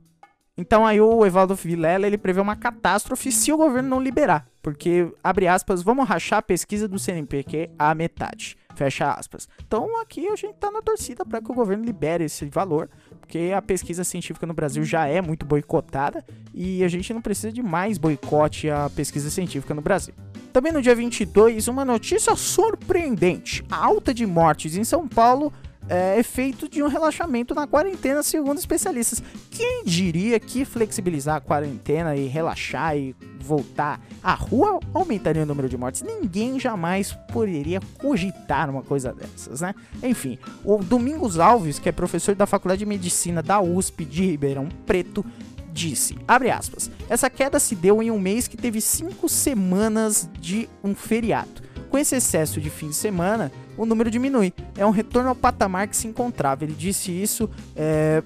Então 0.56 0.86
aí 0.86 1.00
o 1.00 1.26
Evaldo 1.26 1.54
Vilela, 1.54 2.06
ele 2.06 2.16
prevê 2.16 2.40
uma 2.40 2.54
catástrofe 2.54 3.32
se 3.32 3.52
o 3.52 3.56
governo 3.56 3.88
não 3.88 4.00
liberar. 4.00 4.46
Porque, 4.62 5.12
abre 5.22 5.48
aspas, 5.48 5.82
vamos 5.82 6.08
rachar 6.08 6.38
a 6.38 6.42
pesquisa 6.42 6.86
do 6.86 6.98
CNPq 6.98 7.70
a 7.78 7.94
metade. 7.94 8.56
Fecha 8.74 9.12
aspas. 9.12 9.48
Então 9.66 10.00
aqui 10.00 10.28
a 10.28 10.36
gente 10.36 10.54
tá 10.54 10.70
na 10.70 10.80
torcida 10.80 11.24
para 11.24 11.40
que 11.40 11.50
o 11.50 11.54
governo 11.54 11.84
libere 11.84 12.24
esse 12.24 12.46
valor, 12.46 12.88
porque 13.20 13.52
a 13.54 13.60
pesquisa 13.60 14.04
científica 14.04 14.46
no 14.46 14.54
Brasil 14.54 14.84
já 14.84 15.06
é 15.06 15.20
muito 15.20 15.44
boicotada 15.44 16.24
e 16.52 16.82
a 16.82 16.88
gente 16.88 17.12
não 17.12 17.20
precisa 17.20 17.52
de 17.52 17.62
mais 17.62 17.98
boicote 17.98 18.70
à 18.70 18.88
pesquisa 18.90 19.30
científica 19.30 19.74
no 19.74 19.82
Brasil. 19.82 20.14
Também 20.52 20.72
no 20.72 20.80
dia 20.80 20.94
22, 20.94 21.68
uma 21.68 21.84
notícia 21.84 22.34
surpreendente: 22.36 23.64
a 23.70 23.84
alta 23.84 24.14
de 24.14 24.24
mortes 24.24 24.76
em 24.76 24.84
São 24.84 25.06
Paulo 25.06 25.52
é 25.88 26.18
efeito 26.18 26.68
de 26.68 26.82
um 26.82 26.88
relaxamento 26.88 27.54
na 27.54 27.66
quarentena, 27.66 28.22
segundo 28.22 28.58
especialistas. 28.58 29.22
Quem 29.50 29.84
diria 29.84 30.40
que 30.40 30.64
flexibilizar 30.64 31.36
a 31.36 31.40
quarentena 31.40 32.16
e 32.16 32.26
relaxar 32.26 32.96
e 32.96 33.14
voltar 33.38 34.00
à 34.22 34.32
rua 34.34 34.80
aumentaria 34.92 35.42
o 35.42 35.46
número 35.46 35.68
de 35.68 35.76
mortes? 35.76 36.02
Ninguém 36.02 36.58
jamais 36.58 37.12
poderia 37.32 37.80
cogitar 37.98 38.70
uma 38.70 38.82
coisa 38.82 39.12
dessas, 39.12 39.60
né? 39.60 39.74
Enfim, 40.02 40.38
o 40.64 40.78
Domingos 40.78 41.38
Alves, 41.38 41.78
que 41.78 41.88
é 41.88 41.92
professor 41.92 42.34
da 42.34 42.46
Faculdade 42.46 42.78
de 42.78 42.86
Medicina 42.86 43.42
da 43.42 43.60
USP 43.60 44.04
de 44.04 44.24
Ribeirão 44.24 44.68
Preto, 44.86 45.24
disse, 45.72 46.16
abre 46.26 46.50
aspas, 46.50 46.90
essa 47.08 47.28
queda 47.28 47.58
se 47.58 47.74
deu 47.74 48.00
em 48.02 48.10
um 48.10 48.18
mês 48.18 48.46
que 48.46 48.56
teve 48.56 48.80
cinco 48.80 49.28
semanas 49.28 50.30
de 50.40 50.68
um 50.82 50.94
feriado. 50.94 51.62
Com 51.90 51.98
esse 51.98 52.16
excesso 52.16 52.60
de 52.60 52.70
fim 52.70 52.88
de 52.88 52.94
semana, 52.94 53.52
o 53.76 53.86
número 53.86 54.10
diminui. 54.10 54.52
É 54.76 54.84
um 54.84 54.90
retorno 54.90 55.28
ao 55.28 55.34
patamar 55.34 55.88
que 55.88 55.96
se 55.96 56.06
encontrava. 56.06 56.64
Ele 56.64 56.74
disse 56.74 57.10
isso 57.10 57.48
é, 57.74 58.22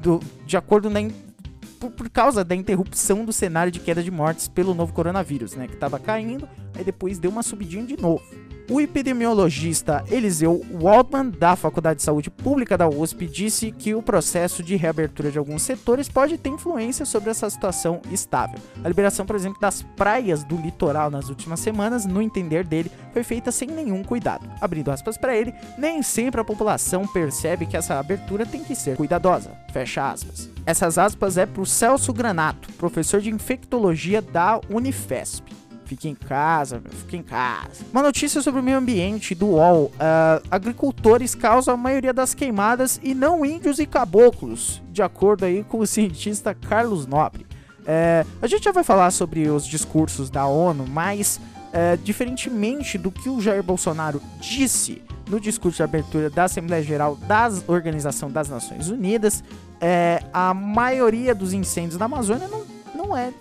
do, 0.00 0.20
de 0.46 0.56
acordo 0.56 0.88
na, 0.88 1.00
por, 1.78 1.90
por, 1.90 2.08
causa 2.08 2.44
da 2.44 2.54
interrupção 2.54 3.24
do 3.24 3.32
cenário 3.32 3.70
de 3.70 3.80
queda 3.80 4.02
de 4.02 4.10
mortes 4.10 4.48
pelo 4.48 4.74
novo 4.74 4.92
coronavírus, 4.92 5.54
né? 5.54 5.66
Que 5.66 5.74
estava 5.74 5.98
caindo, 5.98 6.48
aí 6.74 6.84
depois 6.84 7.18
deu 7.18 7.30
uma 7.30 7.42
subidinha 7.42 7.84
de 7.84 8.00
novo. 8.00 8.24
O 8.68 8.80
epidemiologista 8.80 10.04
Eliseu 10.10 10.60
Waldman, 10.72 11.30
da 11.30 11.54
Faculdade 11.54 11.98
de 11.98 12.02
Saúde 12.02 12.30
Pública 12.30 12.76
da 12.76 12.88
USP, 12.88 13.28
disse 13.28 13.70
que 13.70 13.94
o 13.94 14.02
processo 14.02 14.60
de 14.60 14.74
reabertura 14.74 15.30
de 15.30 15.38
alguns 15.38 15.62
setores 15.62 16.08
pode 16.08 16.36
ter 16.36 16.50
influência 16.50 17.06
sobre 17.06 17.30
essa 17.30 17.48
situação 17.48 18.00
estável. 18.10 18.58
A 18.82 18.88
liberação, 18.88 19.24
por 19.24 19.36
exemplo, 19.36 19.60
das 19.60 19.82
praias 19.82 20.42
do 20.42 20.56
litoral 20.56 21.10
nas 21.10 21.28
últimas 21.28 21.60
semanas, 21.60 22.06
no 22.06 22.20
entender 22.20 22.64
dele, 22.64 22.90
foi 23.12 23.22
feita 23.22 23.52
sem 23.52 23.68
nenhum 23.68 24.02
cuidado. 24.02 24.50
Abrindo 24.60 24.90
aspas 24.90 25.16
para 25.16 25.36
ele, 25.36 25.54
nem 25.78 26.02
sempre 26.02 26.40
a 26.40 26.44
população 26.44 27.06
percebe 27.06 27.66
que 27.66 27.76
essa 27.76 28.00
abertura 28.00 28.44
tem 28.44 28.64
que 28.64 28.74
ser 28.74 28.96
cuidadosa. 28.96 29.52
Fecha 29.72 30.10
aspas. 30.10 30.50
Essas 30.66 30.98
aspas 30.98 31.38
é 31.38 31.46
para 31.46 31.62
o 31.62 31.66
Celso 31.66 32.12
Granato, 32.12 32.72
professor 32.72 33.20
de 33.20 33.30
infectologia 33.30 34.20
da 34.20 34.60
Unifesp. 34.68 35.65
Fique 35.86 36.08
em 36.08 36.14
casa, 36.14 36.82
fique 36.90 37.16
em 37.16 37.22
casa. 37.22 37.84
Uma 37.92 38.02
notícia 38.02 38.42
sobre 38.42 38.60
o 38.60 38.62
meio 38.62 38.76
ambiente 38.76 39.34
do 39.36 39.46
UOL. 39.46 39.84
Uh, 39.84 40.46
agricultores 40.50 41.34
causam 41.34 41.74
a 41.74 41.76
maioria 41.76 42.12
das 42.12 42.34
queimadas 42.34 43.00
e 43.02 43.14
não 43.14 43.46
índios 43.46 43.78
e 43.78 43.86
caboclos, 43.86 44.82
de 44.90 45.00
acordo 45.00 45.44
aí 45.44 45.62
com 45.62 45.78
o 45.78 45.86
cientista 45.86 46.54
Carlos 46.54 47.06
Nobre. 47.06 47.46
É, 47.86 48.26
a 48.42 48.48
gente 48.48 48.64
já 48.64 48.72
vai 48.72 48.82
falar 48.82 49.12
sobre 49.12 49.48
os 49.48 49.64
discursos 49.64 50.28
da 50.28 50.44
ONU, 50.44 50.84
mas 50.88 51.40
é, 51.72 51.96
diferentemente 51.96 52.98
do 52.98 53.12
que 53.12 53.28
o 53.28 53.40
Jair 53.40 53.62
Bolsonaro 53.62 54.20
disse 54.40 55.00
no 55.30 55.38
discurso 55.38 55.76
de 55.76 55.82
abertura 55.84 56.28
da 56.28 56.44
Assembleia 56.44 56.82
Geral 56.82 57.16
da 57.16 57.48
Organização 57.68 58.30
das 58.30 58.48
Nações 58.48 58.88
Unidas, 58.88 59.42
é, 59.80 60.20
a 60.32 60.52
maioria 60.52 61.34
dos 61.34 61.52
incêndios 61.52 61.98
na 61.98 62.06
Amazônia 62.06 62.48
não 62.48 62.75
é 63.16 63.32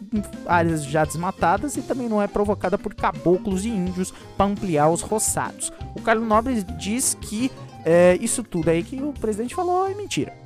áreas 0.45 0.83
já 0.85 1.05
desmatadas 1.05 1.75
e 1.77 1.81
também 1.81 2.09
não 2.09 2.21
é 2.21 2.27
provocada 2.27 2.77
por 2.77 2.93
caboclos 2.93 3.65
e 3.65 3.69
índios 3.69 4.13
para 4.37 4.45
ampliar 4.45 4.89
os 4.89 5.01
roçados. 5.01 5.71
O 5.95 6.01
Carlos 6.01 6.27
Nobre 6.27 6.63
diz 6.77 7.17
que 7.19 7.51
é, 7.83 8.17
isso 8.19 8.43
tudo 8.43 8.69
aí 8.69 8.83
que 8.83 9.01
o 9.01 9.13
presidente 9.13 9.53
falou 9.53 9.87
é 9.87 9.93
mentira. 9.93 10.44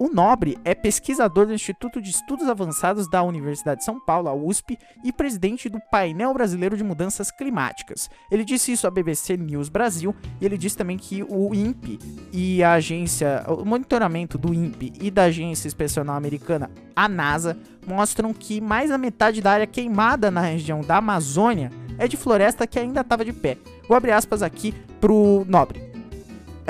O 0.00 0.08
Nobre 0.08 0.56
é 0.64 0.74
pesquisador 0.74 1.44
do 1.44 1.52
Instituto 1.52 2.00
de 2.00 2.08
Estudos 2.08 2.48
Avançados 2.48 3.06
da 3.06 3.22
Universidade 3.22 3.80
de 3.80 3.84
São 3.84 4.00
Paulo, 4.00 4.30
a 4.30 4.34
USP, 4.34 4.78
e 5.04 5.12
presidente 5.12 5.68
do 5.68 5.78
Painel 5.78 6.32
Brasileiro 6.32 6.74
de 6.74 6.82
Mudanças 6.82 7.30
Climáticas. 7.30 8.08
Ele 8.30 8.42
disse 8.42 8.72
isso 8.72 8.86
à 8.86 8.90
BBC 8.90 9.36
News 9.36 9.68
Brasil 9.68 10.16
e 10.40 10.46
ele 10.46 10.56
disse 10.56 10.74
também 10.74 10.96
que 10.96 11.22
o 11.22 11.54
INPE 11.54 11.98
e 12.32 12.62
a 12.62 12.72
agência, 12.72 13.44
o 13.46 13.62
monitoramento 13.62 14.38
do 14.38 14.54
INPE 14.54 14.94
e 15.02 15.10
da 15.10 15.24
Agência 15.24 15.68
Espacial 15.68 16.08
Americana, 16.08 16.70
a 16.96 17.06
NASA, 17.06 17.58
mostram 17.86 18.32
que 18.32 18.58
mais 18.58 18.88
da 18.88 18.96
metade 18.96 19.42
da 19.42 19.52
área 19.52 19.66
queimada 19.66 20.30
na 20.30 20.40
região 20.40 20.80
da 20.80 20.96
Amazônia 20.96 21.70
é 21.98 22.08
de 22.08 22.16
floresta 22.16 22.66
que 22.66 22.78
ainda 22.78 23.02
estava 23.02 23.22
de 23.22 23.34
pé. 23.34 23.58
Vou 23.86 23.94
abrir 23.94 24.12
aspas 24.12 24.42
aqui 24.42 24.72
pro 24.98 25.44
Nobre 25.46 25.89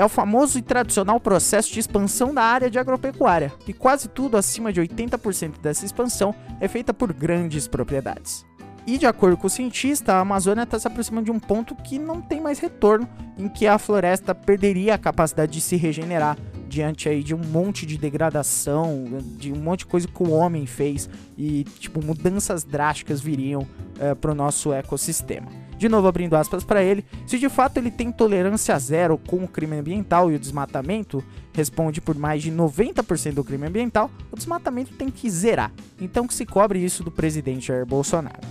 é 0.01 0.05
o 0.05 0.09
famoso 0.09 0.57
e 0.57 0.63
tradicional 0.63 1.19
processo 1.19 1.71
de 1.71 1.79
expansão 1.79 2.33
da 2.33 2.41
área 2.41 2.71
de 2.71 2.79
agropecuária, 2.79 3.53
e 3.67 3.71
quase 3.71 4.07
tudo 4.09 4.35
acima 4.35 4.73
de 4.73 4.81
80% 4.81 5.61
dessa 5.61 5.85
expansão 5.85 6.33
é 6.59 6.67
feita 6.67 6.91
por 6.91 7.13
grandes 7.13 7.67
propriedades. 7.67 8.43
E 8.87 8.97
de 8.97 9.05
acordo 9.05 9.37
com 9.37 9.45
o 9.45 9.49
cientista, 9.49 10.13
a 10.13 10.21
Amazônia 10.21 10.63
está 10.63 10.79
se 10.79 10.87
aproximando 10.87 11.25
de 11.25 11.31
um 11.31 11.39
ponto 11.39 11.75
que 11.75 11.99
não 11.99 12.19
tem 12.19 12.41
mais 12.41 12.57
retorno, 12.57 13.07
em 13.37 13.47
que 13.47 13.67
a 13.67 13.77
floresta 13.77 14.33
perderia 14.33 14.95
a 14.95 14.97
capacidade 14.97 15.51
de 15.51 15.61
se 15.61 15.75
regenerar 15.75 16.35
diante 16.67 17.07
aí 17.07 17.21
de 17.21 17.35
um 17.35 17.37
monte 17.37 17.85
de 17.85 17.95
degradação, 17.95 19.19
de 19.37 19.53
um 19.53 19.57
monte 19.57 19.79
de 19.79 19.85
coisa 19.85 20.07
que 20.07 20.23
o 20.23 20.31
homem 20.31 20.65
fez 20.65 21.07
e 21.37 21.63
tipo 21.63 22.03
mudanças 22.03 22.63
drásticas 22.63 23.21
viriam 23.21 23.67
é, 23.99 24.15
para 24.15 24.31
o 24.31 24.35
nosso 24.35 24.73
ecossistema. 24.73 25.60
De 25.81 25.89
novo, 25.89 26.07
abrindo 26.07 26.35
aspas 26.35 26.63
para 26.63 26.83
ele, 26.83 27.03
se 27.25 27.39
de 27.39 27.49
fato 27.49 27.77
ele 27.77 27.89
tem 27.89 28.11
tolerância 28.11 28.77
zero 28.77 29.17
com 29.17 29.37
o 29.37 29.47
crime 29.47 29.79
ambiental 29.79 30.31
e 30.31 30.35
o 30.35 30.39
desmatamento 30.39 31.23
responde 31.51 31.99
por 31.99 32.15
mais 32.15 32.43
de 32.43 32.51
90% 32.51 33.33
do 33.33 33.43
crime 33.43 33.65
ambiental, 33.65 34.11
o 34.31 34.35
desmatamento 34.35 34.93
tem 34.93 35.09
que 35.09 35.27
zerar. 35.27 35.71
Então 35.99 36.27
que 36.27 36.35
se 36.35 36.45
cobre 36.45 36.77
isso 36.77 37.03
do 37.03 37.09
presidente 37.09 37.69
Jair 37.69 37.83
Bolsonaro. 37.83 38.41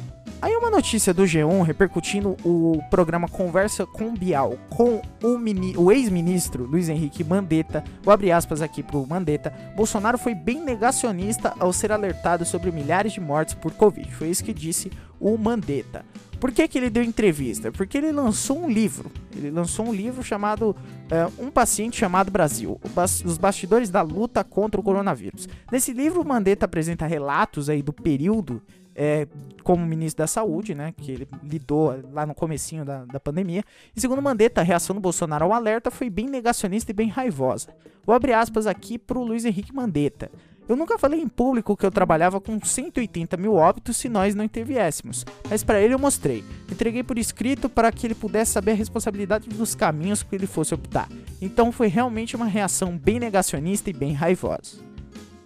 Aí 0.42 0.56
uma 0.56 0.70
notícia 0.70 1.14
do 1.14 1.22
G1 1.22 1.62
repercutindo 1.62 2.37
o 2.44 2.82
programa 2.90 3.28
Conversa 3.28 3.87
com 3.87 4.12
Bial 4.12 4.58
com 4.68 5.00
o, 5.22 5.84
o 5.84 5.92
ex-ministro 5.92 6.64
Luiz 6.64 6.88
Henrique 6.88 7.22
Mandetta. 7.22 7.84
Vou 8.02 8.12
abrir 8.12 8.32
aspas 8.32 8.60
aqui 8.60 8.82
pro 8.82 9.06
Mandetta. 9.06 9.54
Bolsonaro 9.76 10.18
foi 10.18 10.34
bem 10.34 10.60
negacionista 10.60 11.54
ao 11.60 11.72
ser 11.72 11.92
alertado 11.92 12.44
sobre 12.44 12.72
milhares 12.72 13.12
de 13.12 13.20
mortes 13.20 13.54
por 13.54 13.70
Covid. 13.75 14.12
Foi 14.16 14.28
isso 14.30 14.42
que 14.42 14.52
disse 14.52 14.90
o 15.20 15.38
Mandetta. 15.38 16.04
Por 16.40 16.50
que, 16.52 16.66
que 16.66 16.78
ele 16.78 16.88
deu 16.88 17.02
entrevista? 17.02 17.70
Porque 17.70 17.99
ele 17.99 18.11
lançou 18.11 18.59
um 18.59 18.68
livro. 18.68 19.11
Ele 19.37 19.50
lançou 19.50 19.87
um 19.87 19.92
livro 19.92 20.23
chamado 20.23 20.75
é, 21.11 21.26
Um 21.38 21.50
Paciente 21.50 21.99
Chamado 21.99 22.30
Brasil, 22.30 22.80
Os 23.25 23.37
Bastidores 23.37 23.90
da 23.90 24.00
Luta 24.00 24.42
contra 24.42 24.80
o 24.80 24.85
Coronavírus. 24.85 25.49
Nesse 25.70 25.92
livro, 25.92 26.23
o 26.23 26.25
Mandetta 26.26 26.64
apresenta 26.64 27.06
relatos 27.06 27.68
aí 27.68 27.82
do 27.82 27.92
período 27.92 28.62
é, 28.94 29.28
como 29.62 29.87
ministro 29.87 30.23
da 30.23 30.26
Saúde, 30.26 30.75
né, 30.75 30.92
que 30.97 31.12
ele 31.12 31.28
lidou 31.42 31.99
lá 32.12 32.26
no 32.26 32.35
comecinho 32.35 32.85
da, 32.85 33.04
da 33.04 33.20
pandemia. 33.20 33.62
E 33.94 34.00
segundo 34.00 34.20
Mandetta, 34.20 34.61
a 34.61 34.64
reação 34.64 34.94
do 34.94 35.00
Bolsonaro 35.00 35.44
ao 35.44 35.52
alerta 35.52 35.90
foi 35.90 36.11
bem 36.11 36.26
negacionista 36.26 36.90
e 36.90 36.94
bem 36.94 37.09
raivosa. 37.09 37.68
Vou 38.04 38.14
abrir 38.14 38.32
aspas 38.32 38.66
aqui 38.66 38.99
para 38.99 39.18
o 39.18 39.25
Luiz 39.25 39.44
Henrique 39.44 39.75
Mandetta. 39.75 40.30
Eu 40.70 40.76
nunca 40.76 40.96
falei 40.96 41.20
em 41.20 41.26
público 41.26 41.76
que 41.76 41.84
eu 41.84 41.90
trabalhava 41.90 42.40
com 42.40 42.64
180 42.64 43.36
mil 43.36 43.56
óbitos 43.56 43.96
se 43.96 44.08
nós 44.08 44.36
não 44.36 44.44
interviéssemos, 44.44 45.26
mas 45.48 45.64
para 45.64 45.80
ele 45.80 45.94
eu 45.94 45.98
mostrei. 45.98 46.44
Entreguei 46.70 47.02
por 47.02 47.18
escrito 47.18 47.68
para 47.68 47.90
que 47.90 48.06
ele 48.06 48.14
pudesse 48.14 48.52
saber 48.52 48.70
a 48.70 48.74
responsabilidade 48.74 49.48
dos 49.48 49.74
caminhos 49.74 50.22
que 50.22 50.32
ele 50.32 50.46
fosse 50.46 50.72
optar. 50.72 51.08
Então 51.42 51.72
foi 51.72 51.88
realmente 51.88 52.36
uma 52.36 52.46
reação 52.46 52.96
bem 52.96 53.18
negacionista 53.18 53.90
e 53.90 53.92
bem 53.92 54.12
raivosa. 54.12 54.76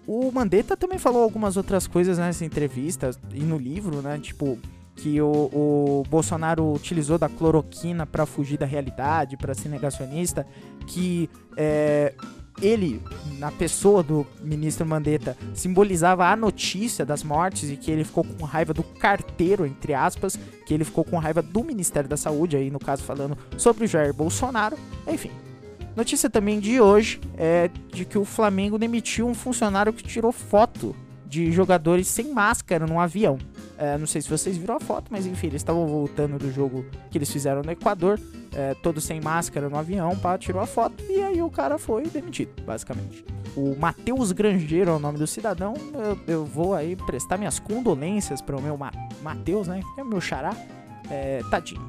O 0.06 0.30
Mandetta 0.30 0.76
também 0.76 0.98
falou 0.98 1.22
algumas 1.22 1.56
outras 1.56 1.86
coisas 1.86 2.18
nessa 2.18 2.44
entrevista 2.44 3.10
e 3.32 3.40
no 3.40 3.56
livro, 3.56 4.02
né? 4.02 4.18
Tipo, 4.18 4.58
que 4.94 5.22
o, 5.22 5.48
o 5.50 6.02
Bolsonaro 6.06 6.70
utilizou 6.70 7.16
da 7.16 7.30
cloroquina 7.30 8.04
para 8.04 8.26
fugir 8.26 8.58
da 8.58 8.66
realidade, 8.66 9.38
para 9.38 9.54
ser 9.54 9.70
negacionista, 9.70 10.46
que 10.86 11.30
é, 11.56 12.12
ele, 12.60 13.02
na 13.38 13.50
pessoa 13.50 14.02
do 14.02 14.26
ministro 14.42 14.86
Mandetta, 14.86 15.36
simbolizava 15.54 16.26
a 16.26 16.36
notícia 16.36 17.04
das 17.04 17.22
mortes 17.22 17.70
e 17.70 17.76
que 17.76 17.90
ele 17.90 18.04
ficou 18.04 18.24
com 18.24 18.44
raiva 18.44 18.72
do 18.72 18.82
carteiro, 18.82 19.66
entre 19.66 19.94
aspas, 19.94 20.38
que 20.66 20.72
ele 20.72 20.84
ficou 20.84 21.04
com 21.04 21.18
raiva 21.18 21.42
do 21.42 21.64
Ministério 21.64 22.08
da 22.08 22.16
Saúde, 22.16 22.56
aí 22.56 22.70
no 22.70 22.78
caso 22.78 23.02
falando 23.02 23.36
sobre 23.56 23.84
o 23.84 23.88
Jair 23.88 24.14
Bolsonaro, 24.14 24.76
enfim. 25.06 25.30
Notícia 25.96 26.28
também 26.28 26.58
de 26.58 26.80
hoje 26.80 27.20
é 27.36 27.70
de 27.92 28.04
que 28.04 28.18
o 28.18 28.24
Flamengo 28.24 28.78
demitiu 28.78 29.28
um 29.28 29.34
funcionário 29.34 29.92
que 29.92 30.02
tirou 30.02 30.32
foto 30.32 30.94
de 31.26 31.50
jogadores 31.52 32.08
sem 32.08 32.32
máscara 32.32 32.86
no 32.86 32.98
avião. 32.98 33.38
É, 33.76 33.98
não 33.98 34.06
sei 34.06 34.20
se 34.22 34.28
vocês 34.28 34.56
viram 34.56 34.76
a 34.76 34.80
foto, 34.80 35.08
mas 35.10 35.26
enfim, 35.26 35.48
eles 35.48 35.62
estavam 35.62 35.86
voltando 35.86 36.38
do 36.38 36.52
jogo 36.52 36.84
que 37.10 37.18
eles 37.18 37.30
fizeram 37.30 37.62
no 37.62 37.70
Equador, 37.70 38.20
é, 38.54 38.74
todos 38.74 39.04
sem 39.04 39.20
máscara 39.20 39.68
no 39.68 39.76
avião, 39.76 40.16
pá, 40.16 40.38
tirou 40.38 40.62
a 40.62 40.66
foto 40.66 41.02
e 41.08 41.22
aí 41.22 41.42
o 41.42 41.50
cara 41.50 41.78
foi 41.78 42.04
demitido, 42.04 42.62
basicamente. 42.64 43.24
o 43.56 43.76
Matheus 43.76 44.32
Grangeiro 44.32 44.90
é 44.90 44.94
o 44.94 44.98
nome 44.98 45.18
do 45.18 45.26
cidadão. 45.26 45.74
Eu, 45.92 46.18
eu 46.26 46.44
vou 46.44 46.74
aí 46.74 46.96
prestar 46.96 47.36
minhas 47.36 47.58
condolências 47.58 48.40
para 48.40 48.56
o 48.56 48.62
meu 48.62 48.76
Ma 48.76 48.92
Matheus, 49.22 49.68
né? 49.68 49.80
Que 49.94 50.00
é 50.00 50.04
o 50.04 50.06
meu 50.06 50.20
xará. 50.20 50.56
É, 51.10 51.42
tadinho. 51.50 51.88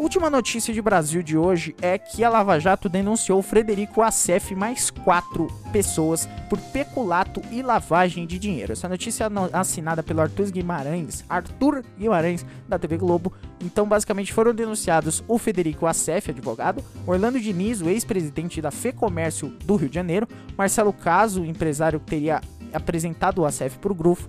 Última 0.00 0.30
notícia 0.30 0.72
de 0.72 0.80
Brasil 0.80 1.22
de 1.22 1.36
hoje 1.36 1.76
é 1.82 1.98
que 1.98 2.24
a 2.24 2.30
Lava 2.30 2.58
Jato 2.58 2.88
denunciou 2.88 3.42
Frederico 3.42 4.00
Assef 4.00 4.54
mais 4.54 4.88
quatro 4.90 5.48
pessoas 5.72 6.26
por 6.48 6.58
peculato 6.58 7.42
e 7.50 7.60
lavagem 7.60 8.26
de 8.26 8.38
dinheiro. 8.38 8.72
Essa 8.72 8.88
notícia 8.88 9.24
é 9.24 9.28
assinada 9.52 10.02
pelo 10.02 10.22
Arthur 10.22 10.50
Guimarães, 10.50 11.22
Arthur 11.28 11.84
Guimarães 11.98 12.46
da 12.66 12.78
TV 12.78 12.96
Globo. 12.96 13.30
Então, 13.60 13.86
basicamente, 13.86 14.32
foram 14.32 14.54
denunciados 14.54 15.22
o 15.28 15.36
Federico 15.36 15.86
Assef, 15.86 16.30
advogado, 16.30 16.82
Orlando 17.06 17.38
Diniz, 17.38 17.82
o 17.82 17.88
ex-presidente 17.90 18.62
da 18.62 18.70
FEComércio 18.70 19.48
do 19.66 19.76
Rio 19.76 19.90
de 19.90 19.96
Janeiro, 19.96 20.26
Marcelo 20.56 20.94
Caso, 20.94 21.44
empresário 21.44 22.00
que 22.00 22.06
teria 22.06 22.40
apresentado 22.72 23.40
o 23.40 23.44
Assef 23.44 23.78
para 23.78 23.92
o 23.92 23.94
grupo, 23.94 24.28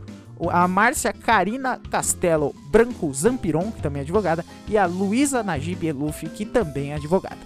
a 0.50 0.68
Márcia 0.68 1.14
Karina 1.14 1.80
Castelo 1.90 2.56
Branco 2.70 3.14
Zampiron, 3.14 3.72
que 3.72 3.82
também 3.82 4.00
é 4.00 4.04
advogada, 4.04 4.46
e 4.68 4.78
a 4.78 4.86
Luísa 4.86 5.44
Najib 5.44 5.86
Eluf, 5.86 6.28
que 6.30 6.46
também 6.46 6.92
é 6.92 6.96
advogada. 6.96 7.38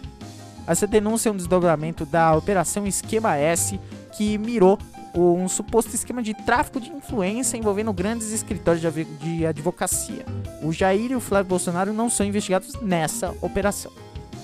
Essa 0.68 0.88
denúncia 0.88 1.30
é 1.30 1.32
um 1.32 1.36
desdobramento 1.36 2.06
da 2.06 2.36
Operação 2.36 2.88
Esquema 2.88 3.36
S, 3.36 3.80
que 4.14 4.38
mirou 4.38 4.80
um 5.14 5.48
suposto 5.48 5.96
esquema 5.96 6.22
de 6.22 6.34
tráfico 6.34 6.80
de 6.80 6.90
influência 6.90 7.58
envolvendo 7.58 7.94
grandes 7.94 8.32
escritórios 8.32 8.84
de 9.20 9.46
advocacia. 9.46 10.26
O 10.62 10.74
Jair 10.74 11.12
e 11.12 11.16
o 11.16 11.22
Flávio 11.22 11.50
Bolsonaro 11.50 11.94
não 11.94 12.10
são 12.10 12.26
investigados 12.26 12.74
nessa 12.82 13.34
operação. 13.42 13.92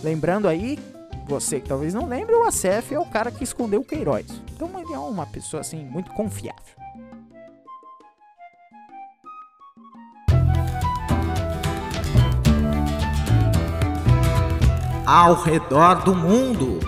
Lembrando 0.03 0.47
aí, 0.47 0.79
você 1.27 1.59
que 1.59 1.67
talvez 1.67 1.93
não 1.93 2.07
lembre, 2.07 2.35
o 2.35 2.43
ACF 2.43 2.93
é 2.93 2.99
o 2.99 3.05
cara 3.05 3.31
que 3.31 3.43
escondeu 3.43 3.81
o 3.81 3.85
Queiroz. 3.85 4.25
Então 4.53 4.69
ele 4.79 4.93
é 4.93 4.99
uma 4.99 5.25
pessoa 5.25 5.61
assim 5.61 5.83
muito 5.83 6.11
confiável. 6.11 6.80
Ao 15.11 15.33
redor 15.33 16.05
do 16.05 16.15
mundo. 16.15 16.79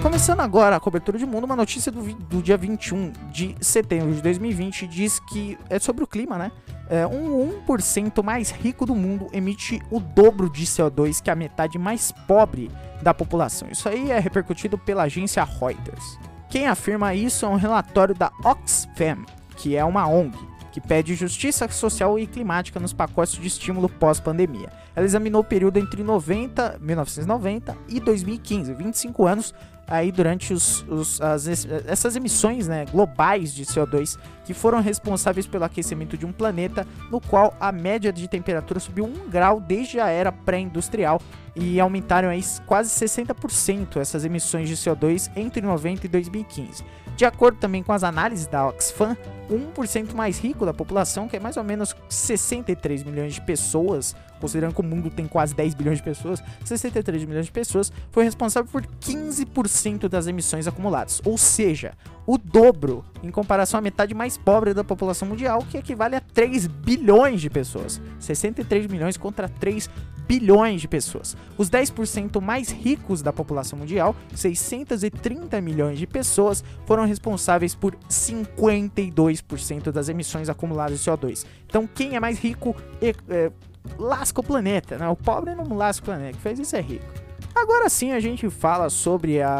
Começando 0.00 0.38
agora 0.38 0.76
a 0.76 0.80
cobertura 0.80 1.18
de 1.18 1.26
mundo, 1.26 1.42
uma 1.42 1.56
notícia 1.56 1.90
do, 1.90 2.00
do 2.14 2.40
dia 2.40 2.56
21 2.56 3.12
de 3.32 3.56
setembro 3.60 4.14
de 4.14 4.22
2020 4.22 4.86
diz 4.86 5.18
que 5.18 5.58
é 5.68 5.80
sobre 5.80 6.04
o 6.04 6.06
clima, 6.06 6.38
né? 6.38 6.52
É, 6.88 7.04
um 7.08 7.60
1% 7.66 8.22
mais 8.22 8.52
rico 8.52 8.86
do 8.86 8.94
mundo 8.94 9.26
emite 9.32 9.82
o 9.90 9.98
dobro 9.98 10.48
de 10.48 10.64
CO2 10.66 11.20
que 11.20 11.28
a 11.28 11.34
metade 11.34 11.76
mais 11.76 12.12
pobre 12.28 12.70
da 13.02 13.12
população. 13.12 13.66
Isso 13.68 13.88
aí 13.88 14.12
é 14.12 14.18
repercutido 14.20 14.78
pela 14.78 15.02
agência 15.02 15.42
Reuters. 15.42 16.20
Quem 16.48 16.68
afirma 16.68 17.16
isso 17.16 17.44
é 17.44 17.48
um 17.48 17.56
relatório 17.56 18.14
da 18.14 18.30
Oxfam, 18.44 19.24
que 19.56 19.74
é 19.74 19.84
uma 19.84 20.06
ONG 20.06 20.49
que 20.70 20.80
pede 20.80 21.14
justiça 21.14 21.68
social 21.68 22.18
e 22.18 22.26
climática 22.26 22.80
nos 22.80 22.92
pacotes 22.92 23.34
de 23.34 23.46
estímulo 23.46 23.88
pós-pandemia. 23.88 24.70
Ela 24.94 25.06
examinou 25.06 25.42
o 25.42 25.44
período 25.44 25.78
entre 25.78 26.02
90, 26.02 26.78
1990 26.80 27.76
e 27.88 28.00
2015, 28.00 28.74
25 28.74 29.26
anos 29.26 29.54
aí 29.90 30.12
durante 30.12 30.54
os, 30.54 30.82
os, 30.88 31.20
as, 31.20 31.46
essas 31.86 32.14
emissões 32.14 32.68
né, 32.68 32.86
globais 32.86 33.52
de 33.52 33.66
CO2 33.66 34.16
que 34.44 34.54
foram 34.54 34.80
responsáveis 34.80 35.48
pelo 35.48 35.64
aquecimento 35.64 36.16
de 36.16 36.24
um 36.24 36.32
planeta 36.32 36.86
no 37.10 37.20
qual 37.20 37.54
a 37.58 37.72
média 37.72 38.12
de 38.12 38.28
temperatura 38.28 38.78
subiu 38.78 39.04
1 39.04 39.28
grau 39.28 39.60
desde 39.60 39.98
a 39.98 40.08
era 40.08 40.30
pré-industrial 40.30 41.20
e 41.56 41.80
aumentaram 41.80 42.28
aí 42.28 42.40
quase 42.64 42.90
60% 43.04 43.96
essas 43.96 44.24
emissões 44.24 44.68
de 44.68 44.76
CO2 44.76 45.30
entre 45.36 45.60
90 45.60 46.06
e 46.06 46.08
2015. 46.08 46.84
De 47.16 47.24
acordo 47.24 47.58
também 47.58 47.82
com 47.82 47.92
as 47.92 48.04
análises 48.04 48.46
da 48.46 48.66
Oxfam, 48.66 49.16
o 49.48 49.54
1% 49.54 50.14
mais 50.14 50.38
rico 50.38 50.64
da 50.64 50.72
população, 50.72 51.28
que 51.28 51.36
é 51.36 51.40
mais 51.40 51.56
ou 51.56 51.64
menos 51.64 51.94
63 52.08 53.02
milhões 53.02 53.34
de 53.34 53.40
pessoas, 53.42 54.14
considerando 54.40 54.74
que 54.74 54.80
o 54.80 54.84
mundo 54.84 55.10
tem 55.10 55.26
quase 55.26 55.54
10 55.54 55.74
bilhões 55.74 55.98
de 55.98 56.04
pessoas, 56.04 56.42
63 56.64 57.24
milhões 57.24 57.46
de 57.46 57.52
pessoas, 57.52 57.92
foi 58.10 58.24
responsável 58.24 58.70
por 58.70 58.84
15% 58.84 60.08
das 60.08 60.26
emissões 60.26 60.66
acumuladas. 60.66 61.20
Ou 61.24 61.36
seja, 61.36 61.92
o 62.26 62.38
dobro 62.38 63.04
em 63.22 63.30
comparação 63.30 63.78
à 63.78 63.80
metade 63.80 64.14
mais 64.14 64.36
pobre 64.36 64.72
da 64.72 64.84
população 64.84 65.28
mundial, 65.28 65.64
que 65.68 65.76
equivale 65.76 66.16
a 66.16 66.20
3 66.20 66.66
bilhões 66.66 67.40
de 67.40 67.50
pessoas. 67.50 68.00
63 68.18 68.86
milhões 68.86 69.16
contra 69.16 69.48
3 69.48 69.88
bilhões 70.30 70.80
de 70.80 70.86
pessoas. 70.86 71.36
Os 71.58 71.68
10% 71.68 72.40
mais 72.40 72.70
ricos 72.70 73.20
da 73.20 73.32
população 73.32 73.76
mundial, 73.76 74.14
630 74.32 75.60
milhões 75.60 75.98
de 75.98 76.06
pessoas, 76.06 76.62
foram 76.86 77.04
responsáveis 77.04 77.74
por 77.74 77.96
52% 78.08 79.90
das 79.90 80.08
emissões 80.08 80.48
acumuladas 80.48 81.00
de 81.00 81.10
CO2. 81.10 81.44
Então, 81.66 81.84
quem 81.84 82.14
é 82.14 82.20
mais 82.20 82.38
rico 82.38 82.76
é, 83.02 83.50
lasca 83.98 84.40
o 84.40 84.44
planeta, 84.44 84.98
né? 84.98 85.08
O 85.08 85.16
pobre 85.16 85.54
não 85.54 85.76
lasca 85.76 86.02
o 86.02 86.06
planeta, 86.06 86.32
que 86.32 86.42
fez 86.42 86.58
isso 86.58 86.76
é 86.76 86.80
rico. 86.80 87.06
Agora 87.54 87.88
sim 87.88 88.12
a 88.12 88.20
gente 88.20 88.48
fala 88.48 88.88
sobre 88.88 89.42
a, 89.42 89.50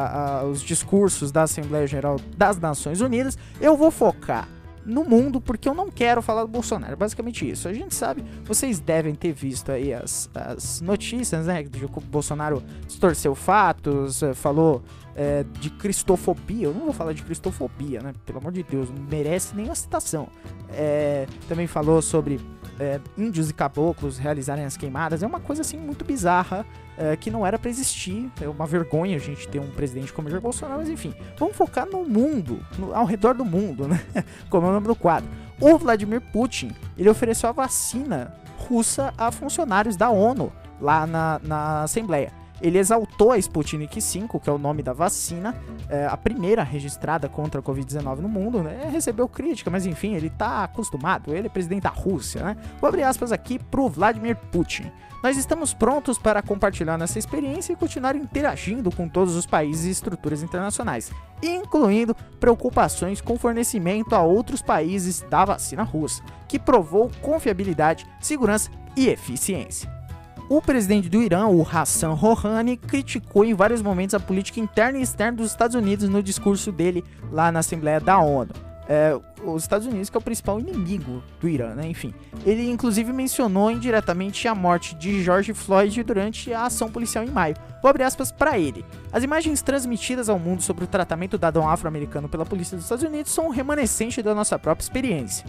a, 0.40 0.44
os 0.44 0.62
discursos 0.62 1.32
da 1.32 1.42
Assembleia 1.42 1.86
Geral 1.86 2.16
das 2.36 2.58
Nações 2.58 3.00
Unidas. 3.00 3.36
Eu 3.60 3.76
vou 3.76 3.90
focar 3.90 4.48
no 4.84 5.04
mundo 5.04 5.40
porque 5.40 5.68
eu 5.68 5.74
não 5.74 5.90
quero 5.90 6.22
falar 6.22 6.42
do 6.42 6.48
Bolsonaro. 6.48 6.96
Basicamente 6.96 7.48
isso. 7.48 7.68
A 7.68 7.72
gente 7.72 7.94
sabe, 7.94 8.24
vocês 8.44 8.80
devem 8.80 9.14
ter 9.14 9.32
visto 9.32 9.70
aí 9.70 9.92
as, 9.92 10.30
as 10.34 10.80
notícias, 10.80 11.46
né? 11.46 11.62
De 11.62 11.80
que 11.80 11.84
o 11.84 12.00
Bolsonaro 12.00 12.62
distorceu 12.86 13.34
fatos, 13.34 14.22
eh, 14.22 14.34
falou 14.34 14.82
é, 15.14 15.44
de 15.60 15.70
cristofobia. 15.70 16.66
Eu 16.66 16.74
não 16.74 16.84
vou 16.84 16.92
falar 16.92 17.12
de 17.12 17.22
cristofobia, 17.22 18.00
né? 18.00 18.12
Pelo 18.24 18.38
amor 18.38 18.52
de 18.52 18.62
Deus, 18.62 18.88
não 18.90 19.02
merece 19.02 19.54
nem 19.54 19.66
uma 19.66 19.74
citação. 19.74 20.28
É, 20.72 21.26
também 21.48 21.66
falou 21.66 22.00
sobre 22.00 22.40
é, 22.80 22.98
índios 23.16 23.50
e 23.50 23.54
caboclos 23.54 24.16
realizarem 24.16 24.64
as 24.64 24.76
queimadas. 24.76 25.22
É 25.22 25.26
uma 25.26 25.38
coisa 25.38 25.60
assim 25.60 25.76
muito 25.76 26.02
bizarra 26.02 26.64
é, 26.96 27.14
que 27.14 27.30
não 27.30 27.46
era 27.46 27.58
para 27.58 27.68
existir. 27.68 28.30
É 28.40 28.48
uma 28.48 28.66
vergonha 28.66 29.16
a 29.16 29.20
gente 29.20 29.46
ter 29.46 29.60
um 29.60 29.70
presidente 29.70 30.12
como 30.12 30.30
Jair 30.30 30.40
Bolsonaro, 30.40 30.80
mas 30.80 30.88
enfim, 30.88 31.14
vamos 31.38 31.54
focar 31.54 31.86
no 31.86 32.02
mundo, 32.04 32.64
no, 32.78 32.94
ao 32.94 33.04
redor 33.04 33.34
do 33.34 33.44
mundo, 33.44 33.86
né? 33.86 34.02
Como 34.48 34.66
é 34.66 34.70
o 34.70 34.72
nome 34.72 34.86
do 34.86 34.96
quadro. 34.96 35.28
O 35.60 35.76
Vladimir 35.76 36.22
Putin 36.32 36.72
ele 36.96 37.10
ofereceu 37.10 37.50
a 37.50 37.52
vacina 37.52 38.34
russa 38.56 39.12
a 39.18 39.30
funcionários 39.30 39.96
da 39.96 40.08
ONU 40.08 40.50
lá 40.80 41.06
na, 41.06 41.40
na 41.44 41.82
Assembleia. 41.82 42.32
Ele 42.60 42.78
exaltou 42.78 43.32
a 43.32 43.38
Sputnik 43.38 44.00
V, 44.00 44.38
que 44.38 44.50
é 44.50 44.52
o 44.52 44.58
nome 44.58 44.82
da 44.82 44.92
vacina, 44.92 45.56
é, 45.88 46.06
a 46.06 46.16
primeira 46.16 46.62
registrada 46.62 47.28
contra 47.28 47.60
a 47.60 47.62
Covid-19 47.62 48.18
no 48.18 48.28
mundo, 48.28 48.62
né? 48.62 48.88
Recebeu 48.90 49.28
crítica, 49.28 49.70
mas 49.70 49.86
enfim, 49.86 50.14
ele 50.14 50.30
tá 50.30 50.64
acostumado, 50.64 51.34
ele 51.34 51.46
é 51.46 51.50
presidente 51.50 51.82
da 51.82 51.90
Rússia, 51.90 52.42
né? 52.42 52.56
Vou 52.80 52.88
abrir 52.88 53.02
aspas 53.02 53.32
aqui 53.32 53.58
pro 53.58 53.88
Vladimir 53.88 54.36
Putin. 54.50 54.90
Nós 55.22 55.36
estamos 55.36 55.74
prontos 55.74 56.16
para 56.16 56.40
compartilhar 56.40 56.96
nossa 56.96 57.18
experiência 57.18 57.74
e 57.74 57.76
continuar 57.76 58.16
interagindo 58.16 58.90
com 58.90 59.06
todos 59.06 59.36
os 59.36 59.44
países 59.44 59.84
e 59.84 59.90
estruturas 59.90 60.42
internacionais, 60.42 61.12
incluindo 61.42 62.16
preocupações 62.38 63.20
com 63.20 63.36
fornecimento 63.36 64.14
a 64.14 64.22
outros 64.22 64.62
países 64.62 65.20
da 65.28 65.44
vacina 65.44 65.82
russa, 65.82 66.22
que 66.48 66.58
provou 66.58 67.10
confiabilidade, 67.20 68.06
segurança 68.18 68.70
e 68.96 69.08
eficiência. 69.08 69.99
O 70.50 70.60
presidente 70.60 71.08
do 71.08 71.22
Irã, 71.22 71.46
o 71.46 71.62
Hassan 71.62 72.12
Rouhani, 72.12 72.76
criticou 72.76 73.44
em 73.44 73.54
vários 73.54 73.80
momentos 73.80 74.14
a 74.14 74.18
política 74.18 74.58
interna 74.58 74.98
e 74.98 75.02
externa 75.02 75.36
dos 75.38 75.52
Estados 75.52 75.76
Unidos 75.76 76.08
no 76.08 76.20
discurso 76.20 76.72
dele 76.72 77.04
lá 77.30 77.52
na 77.52 77.60
Assembleia 77.60 78.00
da 78.00 78.18
ONU. 78.18 78.50
É, 78.88 79.16
os 79.44 79.62
Estados 79.62 79.86
Unidos 79.86 80.10
que 80.10 80.16
é 80.16 80.18
o 80.18 80.20
principal 80.20 80.58
inimigo 80.58 81.22
do 81.40 81.48
Irã, 81.48 81.76
né? 81.76 81.86
Enfim, 81.86 82.12
ele 82.44 82.68
inclusive 82.68 83.12
mencionou 83.12 83.70
indiretamente 83.70 84.48
a 84.48 84.54
morte 84.56 84.96
de 84.96 85.22
George 85.22 85.54
Floyd 85.54 86.02
durante 86.02 86.52
a 86.52 86.64
ação 86.64 86.90
policial 86.90 87.22
em 87.22 87.30
maio. 87.30 87.54
Vou 87.80 87.88
abrir 87.88 88.02
aspas 88.02 88.32
para 88.32 88.58
ele. 88.58 88.84
As 89.12 89.22
imagens 89.22 89.62
transmitidas 89.62 90.28
ao 90.28 90.36
mundo 90.36 90.62
sobre 90.62 90.82
o 90.82 90.88
tratamento 90.88 91.38
dado 91.38 91.60
a 91.60 91.62
um 91.62 91.68
afro-americano 91.68 92.28
pela 92.28 92.44
polícia 92.44 92.76
dos 92.76 92.86
Estados 92.86 93.04
Unidos 93.04 93.30
são 93.30 93.46
um 93.46 93.50
remanescente 93.50 94.20
da 94.20 94.34
nossa 94.34 94.58
própria 94.58 94.82
experiência 94.82 95.46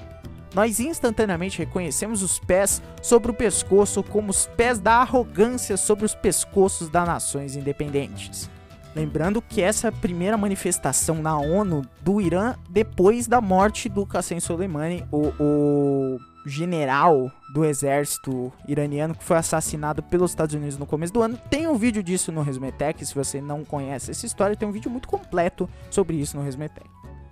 nós 0.53 0.79
instantaneamente 0.79 1.59
reconhecemos 1.59 2.21
os 2.21 2.39
pés 2.39 2.81
sobre 3.01 3.31
o 3.31 3.33
pescoço 3.33 4.03
como 4.03 4.31
os 4.31 4.45
pés 4.45 4.79
da 4.79 4.95
arrogância 4.95 5.77
sobre 5.77 6.05
os 6.05 6.13
pescoços 6.13 6.89
das 6.89 7.07
nações 7.07 7.55
independentes. 7.55 8.49
Lembrando 8.93 9.41
que 9.41 9.61
essa 9.61 9.87
é 9.87 9.89
a 9.89 9.93
primeira 9.93 10.37
manifestação 10.37 11.21
na 11.21 11.37
ONU 11.37 11.83
do 12.01 12.19
Irã 12.19 12.55
depois 12.69 13.25
da 13.25 13.39
morte 13.39 13.87
do 13.87 14.05
Qasem 14.05 14.41
Soleimani, 14.41 15.05
o, 15.09 15.31
o 15.39 16.19
general 16.45 17.31
do 17.53 17.63
exército 17.63 18.51
iraniano 18.67 19.15
que 19.15 19.23
foi 19.23 19.37
assassinado 19.37 20.03
pelos 20.03 20.31
Estados 20.31 20.55
Unidos 20.55 20.77
no 20.77 20.85
começo 20.85 21.13
do 21.13 21.21
ano. 21.21 21.39
Tem 21.49 21.67
um 21.67 21.77
vídeo 21.77 22.03
disso 22.03 22.31
no 22.33 22.41
Resumetech, 22.41 23.05
se 23.05 23.15
você 23.15 23.39
não 23.39 23.63
conhece 23.63 24.11
essa 24.11 24.25
história, 24.25 24.57
tem 24.57 24.67
um 24.67 24.73
vídeo 24.73 24.91
muito 24.91 25.07
completo 25.07 25.69
sobre 25.89 26.17
isso 26.17 26.35
no 26.35 26.43
Resumetech. 26.43 26.89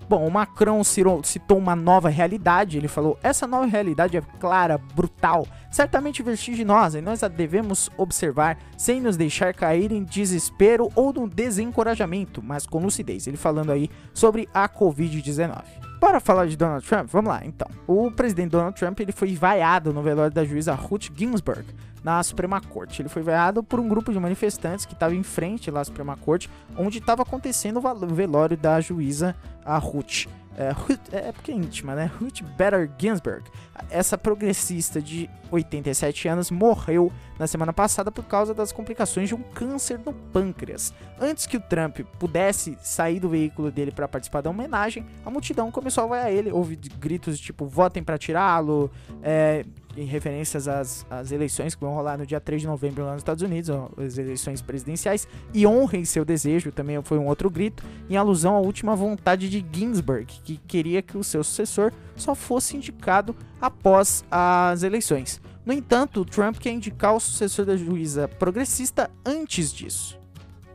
Bom, 0.10 0.26
o 0.26 0.32
Macron 0.32 0.84
citou 0.84 1.60
uma 1.60 1.76
nova 1.76 2.10
realidade. 2.10 2.78
Ele 2.78 2.88
falou: 2.88 3.19
essa 3.22 3.45
nova 3.45 3.67
realidade 3.67 4.17
é 4.17 4.22
clara, 4.39 4.80
brutal, 4.95 5.45
certamente 5.69 6.24
vertiginosa, 6.24 6.98
e 6.98 7.02
nós 7.02 7.22
a 7.22 7.28
devemos 7.28 7.91
observar 7.95 8.58
sem 8.76 9.00
nos 9.00 9.15
deixar 9.15 9.54
cair 9.54 9.91
em 9.91 10.04
desespero 10.04 10.89
ou 10.95 11.13
no 11.13 11.30
desencorajamento, 11.30 12.41
mas 12.41 12.65
com 12.65 12.80
lucidez. 12.80 13.28
Ele 13.28 13.38
falando 13.38 13.72
aí 13.72 13.88
sobre 14.12 14.50
a 14.52 14.67
Covid-19. 14.67 15.62
Para 16.00 16.19
falar 16.19 16.48
de 16.48 16.58
Donald 16.58 16.84
Trump, 16.88 17.08
vamos 17.12 17.30
lá 17.30 17.41
então. 17.45 17.67
O 17.86 18.10
presidente 18.10 18.52
Donald 18.52 18.76
Trump 18.76 19.00
ele 19.02 19.12
foi 19.12 19.36
vaiado 19.36 19.93
no 19.93 20.02
velório 20.02 20.34
da 20.34 20.43
juíza 20.45 20.74
Ruth 20.74 21.10
Ginsburg 21.13 21.65
na 22.03 22.21
Suprema 22.23 22.62
Corte. 22.62 23.01
Ele 23.01 23.09
foi 23.09 23.21
vaiado 23.21 23.63
por 23.63 23.79
um 23.79 23.88
grupo 23.88 24.12
de 24.12 24.19
manifestantes 24.19 24.85
que 24.85 24.93
estava 24.93 25.15
em 25.15 25.23
frente 25.23 25.71
lá 25.71 25.81
à 25.81 25.85
Suprema 25.85 26.15
Corte, 26.17 26.49
onde 26.77 26.99
estava 26.99 27.23
acontecendo 27.23 27.79
o 27.79 28.07
velório 28.07 28.57
da 28.57 28.79
juíza 28.81 29.35
a 29.65 29.77
Ruth. 29.77 30.27
É, 30.57 30.71
Ruth, 30.71 30.99
é 31.13 31.31
porque 31.31 31.51
é 31.51 31.55
íntima, 31.55 31.95
né? 31.95 32.12
Ruth 32.19 32.41
Bader 32.57 32.89
Ginsburg. 32.97 33.43
Essa 33.89 34.17
progressista 34.17 35.01
de 35.01 35.29
87 35.51 36.27
anos 36.27 36.51
morreu 36.51 37.11
na 37.37 37.47
semana 37.47 37.73
passada 37.73 38.11
por 38.11 38.25
causa 38.25 38.53
das 38.53 38.71
complicações 38.71 39.29
de 39.29 39.35
um 39.35 39.41
câncer 39.41 39.99
no 40.05 40.13
pâncreas. 40.13 40.93
Antes 41.19 41.47
que 41.47 41.57
o 41.57 41.61
Trump 41.61 41.99
pudesse 42.19 42.77
sair 42.81 43.19
do 43.19 43.29
veículo 43.29 43.71
dele 43.71 43.91
para 43.91 44.07
participar 44.07 44.41
da 44.41 44.49
homenagem, 44.49 45.05
a 45.25 45.29
multidão 45.29 45.71
começou 45.71 46.03
a 46.03 46.07
vaiar 46.07 46.31
ele. 46.31 46.51
Houve 46.51 46.75
gritos 46.75 47.39
tipo: 47.39 47.65
votem 47.65 48.03
para 48.03 48.17
tirá-lo, 48.17 48.91
é, 49.23 49.65
em 49.97 50.05
referências 50.05 50.67
às, 50.67 51.05
às 51.09 51.31
eleições 51.31 51.75
que 51.75 51.81
vão 51.81 51.93
rolar 51.93 52.17
no 52.17 52.25
dia 52.25 52.39
3 52.39 52.61
de 52.61 52.67
novembro 52.67 53.03
lá 53.03 53.13
nos 53.13 53.21
Estados 53.21 53.43
Unidos, 53.43 53.69
as 53.97 54.17
eleições 54.17 54.61
presidenciais, 54.61 55.27
e 55.53 55.65
honrem 55.65 56.05
seu 56.05 56.23
desejo, 56.23 56.71
também 56.71 57.01
foi 57.03 57.17
um 57.17 57.27
outro 57.27 57.49
grito, 57.49 57.83
em 58.09 58.15
alusão 58.15 58.55
à 58.55 58.59
última 58.59 58.95
vontade 58.95 59.49
de 59.49 59.65
Ginsburg, 59.71 60.25
que 60.43 60.57
queria 60.57 61.01
que 61.01 61.17
o 61.17 61.23
seu 61.23 61.43
sucessor 61.43 61.91
só 62.15 62.35
fosse 62.35 62.77
indicado 62.77 63.35
após 63.69 64.25
as 64.29 64.84
eleições. 64.84 65.41
No 65.65 65.71
entanto, 65.71 66.25
Trump 66.25 66.58
quer 66.58 66.71
indicar 66.71 67.15
o 67.15 67.19
sucessor 67.19 67.65
da 67.65 67.77
juíza 67.77 68.27
progressista 68.27 69.10
antes 69.25 69.71
disso. 69.71 70.19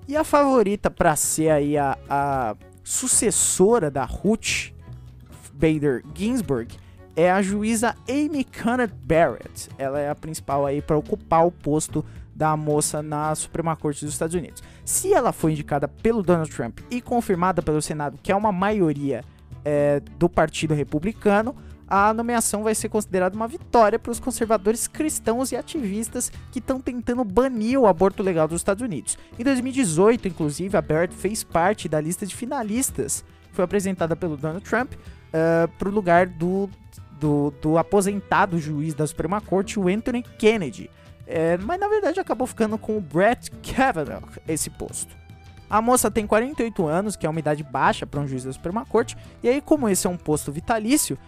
E 0.07 0.17
a 0.17 0.25
favorita 0.25 0.91
para 0.91 1.17
ser 1.17 1.51
aí 1.51 1.77
a, 1.77 1.99
a 2.09 2.57
sucessora 2.83 3.91
da 3.91 4.05
Ruth 4.05 4.73
Bader 5.53 6.05
Ginsburg 6.15 6.77
é 7.17 7.31
a 7.31 7.41
juíza 7.43 7.95
Amy 8.09 8.45
Coney 8.45 8.87
Barrett. 8.87 9.69
Ela 9.79 10.01
é 10.01 10.11
a 10.11 10.15
principal 10.15 10.67
aí 10.67 10.83
para 10.83 10.97
ocupar 10.97 11.47
o 11.47 11.51
posto 11.51 12.05
da 12.35 12.57
moça 12.57 13.03
na 13.03 13.35
Suprema 13.35 13.77
Corte 13.77 14.05
dos 14.05 14.15
Estados 14.15 14.35
Unidos. 14.35 14.63
Se 14.85 15.13
ela 15.13 15.33
for 15.33 15.51
indicada 15.51 15.87
pelo 15.87 16.23
Donald 16.23 16.51
Trump 16.51 16.81
e 16.91 17.01
confirmada 17.01 17.63
pelo 17.63 17.81
Senado, 17.81 18.19
que 18.23 18.33
é 18.33 18.37
uma 18.37 18.53
maioria 18.53 19.23
é, 19.65 20.01
do 20.19 20.29
Partido 20.29 20.75
Republicano, 20.75 21.55
a 21.89 22.13
nomeação 22.15 22.63
vai 22.63 22.75
ser 22.75 22.89
considerada 22.89 23.37
uma 23.37 23.49
vitória 23.49 23.99
para 23.99 24.13
os 24.13 24.21
conservadores 24.21 24.87
cristãos 24.87 25.53
e 25.53 25.57
ativistas 25.57 26.31
que 26.51 26.59
estão 26.59 26.81
tentando 26.81 27.25
banir 27.25 27.79
o 27.79 27.87
aborto 27.87 28.23
legal 28.23 28.49
dos 28.49 28.61
Estados 28.61 28.83
Unidos. 28.83 29.19
Em 29.39 29.45
2018, 29.45 30.29
inclusive, 30.29 30.77
a 30.77 30.83
Barrett 30.83 31.15
fez 31.15 31.45
parte 31.45 31.89
da 31.89 32.01
lista 32.01 32.27
de 32.27 32.35
finalistas 32.35 33.25
que 33.49 33.55
foi 33.55 33.65
apresentada 33.65 34.17
pelo 34.17 34.37
Donald 34.37 34.65
Trump 34.65 34.95
uh, 34.95 34.97
eh, 35.33 35.69
para 35.79 35.89
o 35.89 35.93
lugar 35.93 36.27
do 36.27 36.69
do, 37.19 37.55
do 37.63 37.79
aposentado 37.79 38.59
juiz 38.59 38.93
da 38.93 39.07
Suprema 39.07 39.41
Corte, 39.41 39.79
o 39.79 39.89
Anthony 39.89 40.23
Kennedy. 40.23 40.91
É, 41.27 41.57
mas 41.57 41.81
na 41.81 41.89
verdade 41.89 42.21
acabou 42.21 42.47
ficando 42.47 42.77
com 42.77 42.99
o 42.99 43.01
Brett 43.01 43.51
Kavanaugh 43.63 44.29
esse 44.47 44.69
posto. 44.69 45.24
A 45.69 45.81
moça 45.81 46.11
tem 46.11 46.27
48 46.27 46.87
anos, 46.87 47.17
que 47.17 47.27
é 47.27 47.31
uma 47.31 47.41
idade 47.41 47.63
baixa 47.63 48.07
para 48.07 48.21
um 48.21 48.27
juiz 48.27 48.45
da 48.45 48.53
Suprema 48.53 48.85
Corte, 48.85 49.17
e 49.43 49.49
aí, 49.49 49.61
como 49.61 49.89
esse 49.89 50.07
é 50.07 50.11
um 50.11 50.17
posto 50.17 50.53
vitalício, 50.53 51.19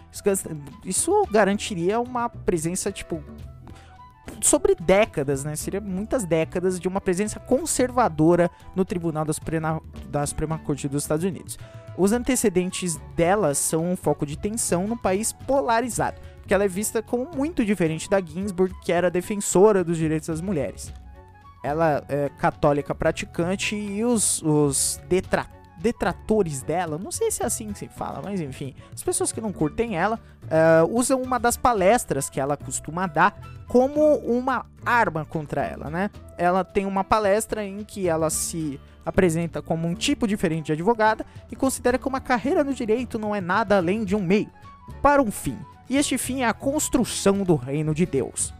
isso 0.84 1.26
garantiria 1.30 1.98
uma 1.98 2.28
presença, 2.28 2.92
tipo, 2.92 3.22
sobre 4.40 4.74
décadas, 4.74 5.44
né? 5.44 5.56
Seria 5.56 5.80
muitas 5.80 6.24
décadas 6.24 6.78
de 6.78 6.86
uma 6.86 7.00
presença 7.00 7.40
conservadora 7.40 8.50
no 8.74 8.84
Tribunal 8.84 9.24
da 9.24 9.32
Suprema, 9.32 9.80
da 10.08 10.26
Suprema 10.26 10.58
Corte 10.58 10.88
dos 10.88 11.02
Estados 11.02 11.24
Unidos. 11.24 11.58
Os 11.96 12.12
antecedentes 12.12 13.00
dela 13.16 13.54
são 13.54 13.92
um 13.92 13.96
foco 13.96 14.26
de 14.26 14.36
tensão 14.36 14.86
no 14.86 14.98
país 14.98 15.32
polarizado, 15.32 16.20
porque 16.40 16.52
ela 16.52 16.64
é 16.64 16.68
vista 16.68 17.02
como 17.02 17.30
muito 17.34 17.64
diferente 17.64 18.10
da 18.10 18.20
Ginsburg, 18.20 18.74
que 18.84 18.92
era 18.92 19.10
defensora 19.10 19.82
dos 19.82 19.96
direitos 19.96 20.28
das 20.28 20.42
mulheres. 20.42 20.92
Ela 21.66 22.04
é 22.08 22.28
católica 22.28 22.94
praticante 22.94 23.74
e 23.74 24.04
os, 24.04 24.40
os 24.42 25.00
detratores 25.08 25.56
detratores 25.78 26.62
dela, 26.62 26.98
não 26.98 27.12
sei 27.12 27.30
se 27.30 27.42
é 27.42 27.46
assim 27.46 27.70
que 27.70 27.78
se 27.78 27.86
fala, 27.86 28.20
mas 28.24 28.40
enfim, 28.40 28.74
as 28.92 29.02
pessoas 29.02 29.30
que 29.30 29.40
não 29.40 29.52
curtem 29.52 29.96
ela 29.96 30.18
uh, 30.44 30.98
usam 30.98 31.20
uma 31.22 31.38
das 31.38 31.56
palestras 31.56 32.30
que 32.30 32.40
ela 32.40 32.56
costuma 32.56 33.06
dar 33.06 33.38
como 33.68 34.16
uma 34.16 34.64
arma 34.84 35.24
contra 35.24 35.64
ela, 35.64 35.90
né? 35.90 36.10
Ela 36.38 36.64
tem 36.64 36.86
uma 36.86 37.04
palestra 37.04 37.64
em 37.64 37.84
que 37.84 38.08
ela 38.08 38.30
se 38.30 38.80
apresenta 39.04 39.60
como 39.60 39.86
um 39.86 39.94
tipo 39.94 40.26
diferente 40.26 40.66
de 40.66 40.72
advogada 40.72 41.26
e 41.50 41.56
considera 41.56 41.98
que 41.98 42.08
uma 42.08 42.20
carreira 42.20 42.64
no 42.64 42.74
direito 42.74 43.18
não 43.18 43.34
é 43.34 43.40
nada 43.40 43.76
além 43.76 44.04
de 44.04 44.16
um 44.16 44.22
meio 44.22 44.50
para 45.02 45.22
um 45.22 45.30
fim. 45.30 45.58
E 45.88 45.96
este 45.96 46.18
fim 46.18 46.42
é 46.42 46.46
a 46.46 46.54
construção 46.54 47.44
do 47.44 47.54
reino 47.54 47.94
de 47.94 48.04
Deus. 48.04 48.52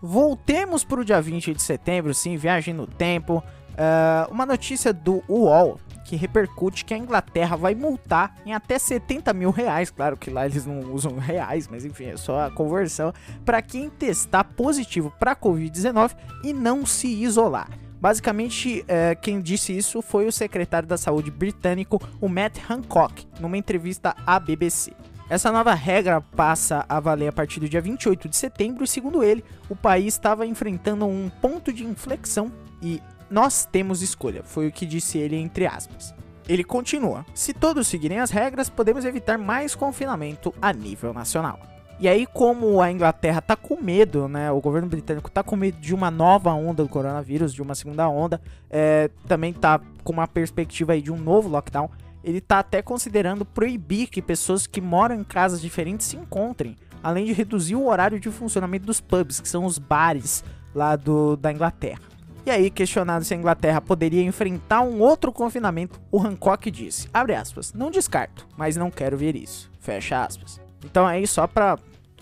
Voltemos 0.00 0.84
para 0.84 1.00
o 1.00 1.04
dia 1.04 1.20
20 1.20 1.54
de 1.54 1.62
setembro, 1.62 2.14
sim, 2.14 2.36
viagem 2.36 2.72
no 2.72 2.86
tempo. 2.86 3.42
Uh, 3.72 4.32
uma 4.32 4.46
notícia 4.46 4.92
do 4.92 5.22
UOL 5.28 5.80
que 6.04 6.16
repercute 6.16 6.84
que 6.84 6.94
a 6.94 6.98
Inglaterra 6.98 7.54
vai 7.54 7.74
multar 7.74 8.34
em 8.46 8.54
até 8.54 8.78
70 8.78 9.32
mil 9.34 9.50
reais. 9.50 9.90
Claro 9.90 10.16
que 10.16 10.30
lá 10.30 10.46
eles 10.46 10.64
não 10.64 10.92
usam 10.92 11.16
reais, 11.18 11.68
mas 11.68 11.84
enfim, 11.84 12.06
é 12.06 12.16
só 12.16 12.46
a 12.46 12.50
conversão. 12.50 13.12
Para 13.44 13.60
quem 13.60 13.90
testar 13.90 14.44
positivo 14.44 15.12
para 15.18 15.36
Covid-19 15.36 16.16
e 16.42 16.52
não 16.52 16.86
se 16.86 17.08
isolar. 17.08 17.68
Basicamente, 18.00 18.84
é, 18.86 19.14
quem 19.16 19.40
disse 19.40 19.76
isso 19.76 20.00
foi 20.00 20.26
o 20.26 20.32
secretário 20.32 20.88
da 20.88 20.96
saúde 20.96 21.30
britânico, 21.30 22.00
o 22.20 22.28
Matt 22.28 22.58
Hancock, 22.70 23.26
numa 23.40 23.58
entrevista 23.58 24.14
à 24.24 24.38
BBC. 24.38 24.92
Essa 25.30 25.52
nova 25.52 25.74
regra 25.74 26.22
passa 26.22 26.86
a 26.88 26.98
valer 26.98 27.28
a 27.28 27.32
partir 27.32 27.60
do 27.60 27.68
dia 27.68 27.82
28 27.82 28.30
de 28.30 28.36
setembro 28.36 28.82
e, 28.82 28.88
segundo 28.88 29.22
ele, 29.22 29.44
o 29.68 29.76
país 29.76 30.14
estava 30.14 30.46
enfrentando 30.46 31.06
um 31.06 31.28
ponto 31.28 31.70
de 31.70 31.84
inflexão 31.84 32.50
e 32.80 33.02
nós 33.30 33.66
temos 33.66 34.00
escolha, 34.00 34.42
foi 34.42 34.68
o 34.68 34.72
que 34.72 34.86
disse 34.86 35.18
ele 35.18 35.36
entre 35.36 35.66
aspas. 35.66 36.14
Ele 36.48 36.64
continua: 36.64 37.26
se 37.34 37.52
todos 37.52 37.86
seguirem 37.86 38.20
as 38.20 38.30
regras, 38.30 38.70
podemos 38.70 39.04
evitar 39.04 39.36
mais 39.36 39.74
confinamento 39.74 40.54
a 40.62 40.72
nível 40.72 41.12
nacional. 41.12 41.60
E 42.00 42.08
aí, 42.08 42.26
como 42.26 42.80
a 42.80 42.90
Inglaterra 42.90 43.42
tá 43.42 43.56
com 43.56 43.76
medo, 43.82 44.28
né? 44.28 44.50
O 44.52 44.60
governo 44.60 44.88
britânico 44.88 45.30
tá 45.30 45.42
com 45.42 45.56
medo 45.56 45.78
de 45.78 45.92
uma 45.92 46.10
nova 46.10 46.52
onda 46.52 46.82
do 46.84 46.88
coronavírus, 46.88 47.52
de 47.52 47.60
uma 47.60 47.74
segunda 47.74 48.08
onda, 48.08 48.40
é, 48.70 49.10
também 49.26 49.52
tá 49.52 49.80
com 50.04 50.12
uma 50.12 50.28
perspectiva 50.28 50.92
aí 50.92 51.02
de 51.02 51.12
um 51.12 51.18
novo 51.18 51.48
lockdown. 51.48 51.90
Ele 52.28 52.42
tá 52.42 52.58
até 52.58 52.82
considerando 52.82 53.42
proibir 53.42 54.08
que 54.08 54.20
pessoas 54.20 54.66
que 54.66 54.82
moram 54.82 55.14
em 55.14 55.24
casas 55.24 55.62
diferentes 55.62 56.06
se 56.06 56.16
encontrem, 56.16 56.76
além 57.02 57.24
de 57.24 57.32
reduzir 57.32 57.74
o 57.74 57.86
horário 57.86 58.20
de 58.20 58.30
funcionamento 58.30 58.84
dos 58.84 59.00
pubs, 59.00 59.40
que 59.40 59.48
são 59.48 59.64
os 59.64 59.78
bares 59.78 60.44
lá 60.74 60.94
do, 60.94 61.38
da 61.38 61.50
Inglaterra. 61.50 62.02
E 62.44 62.50
aí, 62.50 62.70
questionado 62.70 63.24
se 63.24 63.32
a 63.32 63.36
Inglaterra 63.36 63.80
poderia 63.80 64.22
enfrentar 64.22 64.82
um 64.82 65.00
outro 65.00 65.32
confinamento, 65.32 65.98
o 66.12 66.20
Hancock 66.20 66.70
disse, 66.70 67.08
aspas, 67.14 67.72
não 67.72 67.90
descarto, 67.90 68.46
mas 68.58 68.76
não 68.76 68.90
quero 68.90 69.16
ver 69.16 69.34
isso, 69.34 69.70
fecha 69.80 70.22
aspas. 70.22 70.60
Então 70.84 71.06
aí 71.06 71.26
só 71.26 71.46
para 71.46 71.78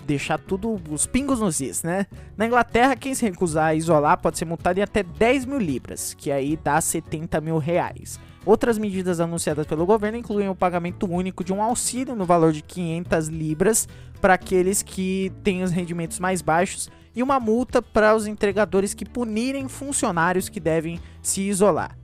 deixar 0.06 0.38
tudo 0.38 0.80
os 0.88 1.04
pingos 1.04 1.40
nos 1.40 1.60
is, 1.60 1.82
né? 1.82 2.06
Na 2.36 2.46
Inglaterra, 2.46 2.94
quem 2.94 3.12
se 3.12 3.24
recusar 3.24 3.66
a 3.66 3.74
isolar 3.74 4.18
pode 4.18 4.38
ser 4.38 4.44
multado 4.44 4.78
em 4.78 4.82
até 4.82 5.02
10 5.02 5.46
mil 5.46 5.58
libras, 5.58 6.14
que 6.14 6.30
aí 6.30 6.56
dá 6.56 6.80
70 6.80 7.40
mil 7.40 7.58
reais. 7.58 8.20
Outras 8.46 8.78
medidas 8.78 9.18
anunciadas 9.18 9.66
pelo 9.66 9.84
governo 9.84 10.16
incluem 10.16 10.48
o 10.48 10.54
pagamento 10.54 11.10
único 11.10 11.42
de 11.42 11.52
um 11.52 11.60
auxílio 11.60 12.14
no 12.14 12.24
valor 12.24 12.52
de 12.52 12.62
500 12.62 13.26
libras 13.26 13.88
para 14.20 14.34
aqueles 14.34 14.82
que 14.82 15.32
têm 15.42 15.64
os 15.64 15.72
rendimentos 15.72 16.20
mais 16.20 16.40
baixos 16.40 16.88
e 17.12 17.24
uma 17.24 17.40
multa 17.40 17.82
para 17.82 18.14
os 18.14 18.24
entregadores 18.24 18.94
que 18.94 19.04
punirem 19.04 19.66
funcionários 19.66 20.48
que 20.48 20.60
devem 20.60 21.00
se 21.20 21.42
isolar. 21.42 21.98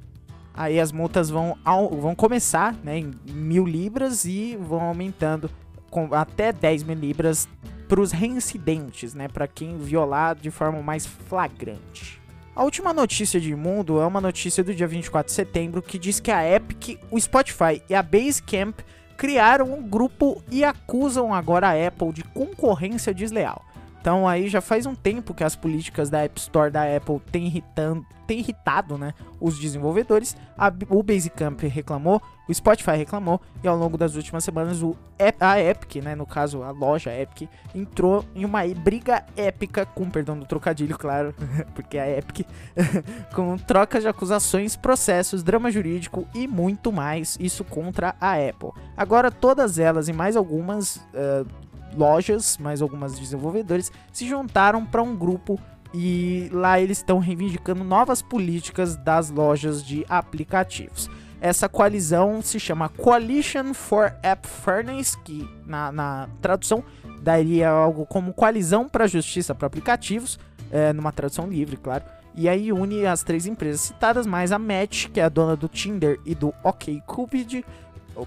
Aí 0.52 0.80
as 0.80 0.90
multas 0.90 1.30
vão, 1.30 1.56
vão 1.64 2.14
começar 2.14 2.74
né, 2.82 2.98
em 2.98 3.12
mil 3.30 3.64
libras 3.64 4.24
e 4.24 4.56
vão 4.56 4.80
aumentando 4.80 5.48
com 5.90 6.12
até 6.12 6.52
10 6.52 6.82
mil 6.82 6.96
libras 6.96 7.48
para 7.86 8.00
os 8.00 8.10
reincidentes, 8.10 9.14
né, 9.14 9.28
para 9.28 9.46
quem 9.46 9.78
violar 9.78 10.34
de 10.34 10.50
forma 10.50 10.82
mais 10.82 11.06
flagrante. 11.06 12.21
A 12.54 12.64
última 12.64 12.92
notícia 12.92 13.40
de 13.40 13.56
mundo 13.56 13.98
é 13.98 14.06
uma 14.06 14.20
notícia 14.20 14.62
do 14.62 14.74
dia 14.74 14.86
24 14.86 15.30
de 15.30 15.34
setembro 15.34 15.80
que 15.80 15.98
diz 15.98 16.20
que 16.20 16.30
a 16.30 16.46
Epic, 16.46 16.98
o 17.10 17.18
Spotify 17.18 17.82
e 17.88 17.94
a 17.94 18.02
Basecamp 18.02 18.78
criaram 19.16 19.72
um 19.72 19.82
grupo 19.82 20.42
e 20.50 20.62
acusam 20.62 21.32
agora 21.32 21.68
a 21.68 21.86
Apple 21.86 22.12
de 22.12 22.22
concorrência 22.22 23.14
desleal. 23.14 23.64
Então 24.02 24.26
aí 24.26 24.48
já 24.48 24.60
faz 24.60 24.84
um 24.84 24.96
tempo 24.96 25.32
que 25.32 25.44
as 25.44 25.54
políticas 25.54 26.10
da 26.10 26.24
App 26.24 26.36
Store 26.36 26.72
da 26.72 26.82
Apple 26.82 27.20
têm 27.30 27.46
irritando, 27.46 28.04
tem 28.26 28.40
irritado 28.40 28.98
né, 28.98 29.14
os 29.40 29.56
desenvolvedores. 29.56 30.36
A, 30.58 30.72
o 30.88 31.04
Basecamp 31.04 31.62
reclamou, 31.62 32.20
o 32.48 32.52
Spotify 32.52 32.96
reclamou, 32.96 33.40
e 33.62 33.68
ao 33.68 33.76
longo 33.76 33.96
das 33.96 34.16
últimas 34.16 34.42
semanas 34.42 34.82
o, 34.82 34.96
a 35.38 35.60
Epic, 35.60 36.02
né, 36.02 36.16
no 36.16 36.26
caso 36.26 36.64
a 36.64 36.72
loja 36.72 37.16
Epic, 37.16 37.48
entrou 37.72 38.24
em 38.34 38.44
uma 38.44 38.62
briga 38.74 39.24
épica, 39.36 39.86
com 39.86 40.10
perdão 40.10 40.36
do 40.36 40.46
trocadilho, 40.46 40.98
claro, 40.98 41.32
porque 41.72 41.96
é 41.96 42.02
a 42.02 42.18
Epic, 42.18 42.44
com 43.32 43.56
trocas 43.56 44.02
de 44.02 44.08
acusações, 44.08 44.74
processos, 44.74 45.44
drama 45.44 45.70
jurídico 45.70 46.26
e 46.34 46.48
muito 46.48 46.90
mais, 46.90 47.38
isso 47.38 47.62
contra 47.62 48.16
a 48.20 48.32
Apple. 48.32 48.70
Agora 48.96 49.30
todas 49.30 49.78
elas 49.78 50.08
e 50.08 50.12
mais 50.12 50.36
algumas 50.36 50.96
uh, 50.96 51.61
lojas, 51.96 52.58
mais 52.58 52.82
algumas 52.82 53.18
desenvolvedores, 53.18 53.90
se 54.12 54.28
juntaram 54.28 54.84
para 54.84 55.02
um 55.02 55.16
grupo 55.16 55.58
e 55.94 56.48
lá 56.52 56.80
eles 56.80 56.98
estão 56.98 57.18
reivindicando 57.18 57.84
novas 57.84 58.22
políticas 58.22 58.96
das 58.96 59.30
lojas 59.30 59.84
de 59.84 60.04
aplicativos. 60.08 61.10
Essa 61.40 61.68
coalizão 61.68 62.40
se 62.40 62.58
chama 62.60 62.88
Coalition 62.88 63.74
for 63.74 64.14
App 64.22 64.46
Fairness, 64.46 65.16
que 65.16 65.48
na, 65.66 65.90
na 65.90 66.28
tradução 66.40 66.84
daria 67.20 67.68
algo 67.68 68.06
como 68.06 68.32
Coalizão 68.32 68.88
para 68.88 69.04
a 69.04 69.08
Justiça 69.08 69.54
para 69.54 69.66
Aplicativos, 69.66 70.38
é, 70.70 70.92
numa 70.92 71.12
tradução 71.12 71.48
livre, 71.48 71.76
claro. 71.76 72.04
E 72.34 72.48
aí 72.48 72.72
une 72.72 73.04
as 73.04 73.22
três 73.22 73.46
empresas 73.46 73.80
citadas, 73.82 74.26
mais 74.26 74.52
a 74.52 74.58
Match, 74.58 75.08
que 75.08 75.20
é 75.20 75.24
a 75.24 75.28
dona 75.28 75.54
do 75.54 75.68
Tinder 75.68 76.18
e 76.24 76.34
do 76.34 76.54
OkCupid, 76.62 77.64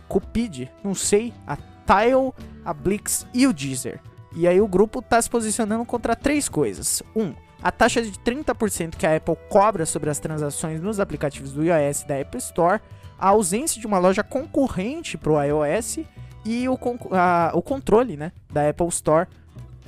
Cupid, 0.07 0.69
não 0.83 0.93
sei, 0.93 1.33
a 1.47 1.57
Tile, 1.85 2.33
a 2.63 2.73
Blix 2.73 3.25
e 3.33 3.45
o 3.47 3.53
Deezer. 3.53 3.99
E 4.35 4.47
aí 4.47 4.59
o 4.59 4.67
grupo 4.67 4.99
está 4.99 5.21
se 5.21 5.29
posicionando 5.29 5.85
contra 5.85 6.15
três 6.15 6.49
coisas. 6.49 7.01
Um, 7.15 7.33
a 7.63 7.71
taxa 7.71 8.01
de 8.01 8.11
30% 8.11 8.95
que 8.95 9.07
a 9.07 9.15
Apple 9.15 9.37
cobra 9.49 9.85
sobre 9.85 10.09
as 10.09 10.19
transações 10.19 10.81
nos 10.81 10.99
aplicativos 10.99 11.51
do 11.53 11.63
iOS 11.63 12.03
da 12.03 12.19
Apple 12.19 12.39
Store, 12.39 12.81
a 13.17 13.29
ausência 13.29 13.79
de 13.79 13.87
uma 13.87 13.97
loja 13.97 14.23
concorrente 14.23 15.17
para 15.17 15.31
o 15.31 15.41
iOS 15.41 15.99
e 16.43 16.67
o, 16.67 16.77
a, 17.11 17.51
o 17.53 17.61
controle 17.61 18.17
né, 18.17 18.31
da 18.51 18.69
Apple 18.69 18.87
Store, 18.89 19.27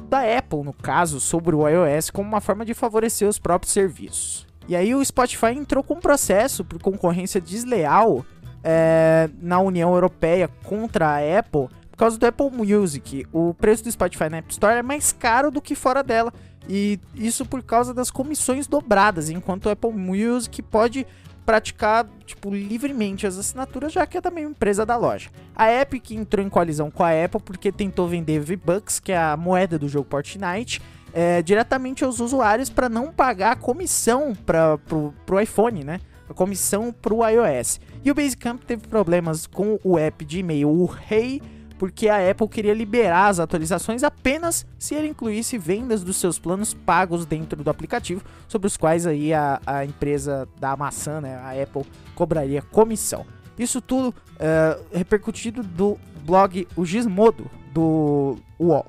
da 0.10 0.22
Apple 0.38 0.64
no 0.64 0.74
caso, 0.74 1.20
sobre 1.20 1.56
o 1.56 1.68
iOS 1.68 2.10
como 2.10 2.28
uma 2.28 2.42
forma 2.42 2.66
de 2.66 2.74
favorecer 2.74 3.28
os 3.28 3.38
próprios 3.38 3.74
serviços. 3.74 4.48
E 4.68 4.76
aí 4.76 4.96
o 4.96 5.04
Spotify 5.04 5.52
entrou 5.52 5.84
com 5.84 5.96
um 5.96 6.00
processo 6.00 6.64
por 6.64 6.82
concorrência 6.82 7.40
desleal 7.40 8.26
é, 8.64 9.30
na 9.40 9.60
União 9.60 9.94
Europeia 9.94 10.50
contra 10.64 11.10
a 11.10 11.40
Apple 11.40 11.68
por 11.98 12.02
causa 12.02 12.18
do 12.20 12.28
Apple 12.28 12.52
Music. 12.52 13.26
O 13.34 13.56
preço 13.56 13.84
do 13.84 13.92
Spotify 13.92 14.30
na 14.30 14.38
App 14.38 14.52
Store 14.52 14.76
é 14.76 14.84
mais 14.84 15.12
caro 15.12 15.50
do 15.50 15.60
que 15.60 15.74
fora 15.74 16.04
dela. 16.04 16.32
E 16.70 17.00
isso 17.16 17.44
por 17.44 17.64
causa 17.64 17.92
das 17.92 18.12
comissões 18.12 18.68
dobradas, 18.68 19.32
enquanto 19.32 19.66
o 19.66 19.70
Apple 19.72 19.92
Music 19.92 20.62
pode 20.62 21.08
praticar 21.44 22.06
tipo 22.24 22.54
livremente 22.54 23.26
as 23.26 23.36
assinaturas, 23.36 23.92
já 23.94 24.06
que 24.06 24.18
é 24.18 24.22
também 24.22 24.44
empresa 24.44 24.86
da 24.86 24.96
loja. 24.96 25.32
A 25.56 25.72
Epic 25.72 26.12
entrou 26.12 26.46
em 26.46 26.50
coalizão 26.50 26.92
com 26.92 27.04
a 27.04 27.10
Apple 27.10 27.42
porque 27.42 27.72
tentou 27.72 28.08
vender 28.08 28.42
V-Bucks, 28.42 29.00
que 29.00 29.12
é 29.12 29.18
a 29.18 29.36
moeda 29.36 29.80
do 29.80 29.90
jogo 29.90 30.08
Fortnite, 30.08 30.80
é, 31.14 31.42
diretamente 31.42 32.04
aos 32.04 32.20
usuários 32.20 32.70
para 32.70 32.90
não 32.90 33.12
pagar 33.12 33.54
a 33.54 33.56
comissão 33.56 34.36
para 34.46 34.78
pro, 34.78 35.14
pro 35.26 35.40
iPhone, 35.40 35.84
né? 35.84 36.00
A 36.30 36.34
comissão 36.34 36.94
pro 36.94 37.28
iOS. 37.28 37.80
E 38.04 38.12
o 38.12 38.14
Basecamp 38.14 38.62
teve 38.66 38.86
problemas 38.86 39.48
com 39.48 39.80
o 39.84 39.98
app 39.98 40.24
de 40.24 40.40
e-mail, 40.40 40.70
o 40.70 40.94
Hey 41.10 41.42
porque 41.78 42.10
a 42.10 42.30
Apple 42.30 42.48
queria 42.48 42.74
liberar 42.74 43.28
as 43.28 43.40
atualizações 43.40 44.04
apenas 44.04 44.66
se 44.78 44.96
ele 44.96 45.08
incluísse 45.08 45.58
vendas 45.58 46.04
dos 46.04 46.18
seus 46.18 46.40
planos 46.40 46.74
pagos 46.74 47.26
dentro 47.26 47.64
do 47.64 47.70
aplicativo, 47.70 48.24
sobre 48.48 48.68
os 48.68 48.78
quais 48.78 49.06
aí 49.06 49.34
a, 49.34 49.62
a 49.66 49.86
empresa 49.86 50.48
da 50.60 50.76
maçã, 50.76 51.22
né, 51.22 51.36
a 51.36 51.62
Apple, 51.62 51.84
cobraria 52.16 52.62
comissão. 52.62 53.26
Isso 53.58 53.82
tudo 53.82 54.10
uh, 54.10 54.86
repercutido 54.92 55.64
do 55.64 55.98
blog 56.24 56.68
O 56.76 56.86
Gizmodo, 56.86 57.50
do 57.74 58.38
UOL. 58.60 58.86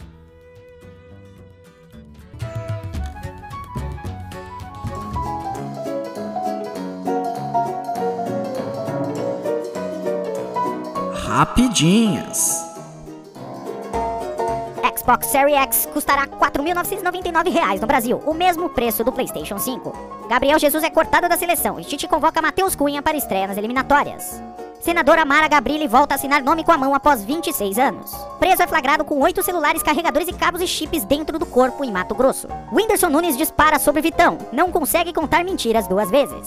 Rapidinhas. 11.14 12.67
Xbox 15.08 15.28
Series 15.28 15.56
X 15.56 15.88
custará 15.90 16.24
R$ 16.24 16.32
4.999 16.32 17.80
no 17.80 17.86
Brasil, 17.86 18.22
o 18.26 18.34
mesmo 18.34 18.68
preço 18.68 19.02
do 19.02 19.10
PlayStation 19.10 19.58
5. 19.58 20.26
Gabriel 20.28 20.58
Jesus 20.58 20.84
é 20.84 20.90
cortado 20.90 21.26
da 21.26 21.36
seleção 21.38 21.80
e 21.80 21.84
Tite 21.84 22.06
convoca 22.06 22.42
Matheus 22.42 22.76
Cunha 22.76 23.00
para 23.00 23.16
estreia 23.16 23.46
nas 23.46 23.56
eliminatórias. 23.56 24.42
Senadora 24.82 25.24
Mara 25.24 25.48
Gabrilli 25.48 25.88
volta 25.88 26.14
a 26.14 26.16
assinar 26.16 26.42
nome 26.42 26.62
com 26.62 26.72
a 26.72 26.76
mão 26.76 26.94
após 26.94 27.24
26 27.24 27.78
anos. 27.78 28.12
Preso 28.38 28.62
é 28.62 28.66
flagrado 28.66 29.02
com 29.02 29.18
oito 29.20 29.42
celulares, 29.42 29.82
carregadores 29.82 30.28
e 30.28 30.32
cabos 30.34 30.60
e 30.60 30.66
chips 30.66 31.04
dentro 31.04 31.38
do 31.38 31.46
corpo 31.46 31.82
em 31.82 31.90
Mato 31.90 32.14
Grosso. 32.14 32.46
Whindersson 32.70 33.08
Nunes 33.08 33.38
dispara 33.38 33.78
sobre 33.78 34.02
Vitão, 34.02 34.36
não 34.52 34.70
consegue 34.70 35.14
contar 35.14 35.42
mentiras 35.42 35.88
duas 35.88 36.10
vezes. 36.10 36.46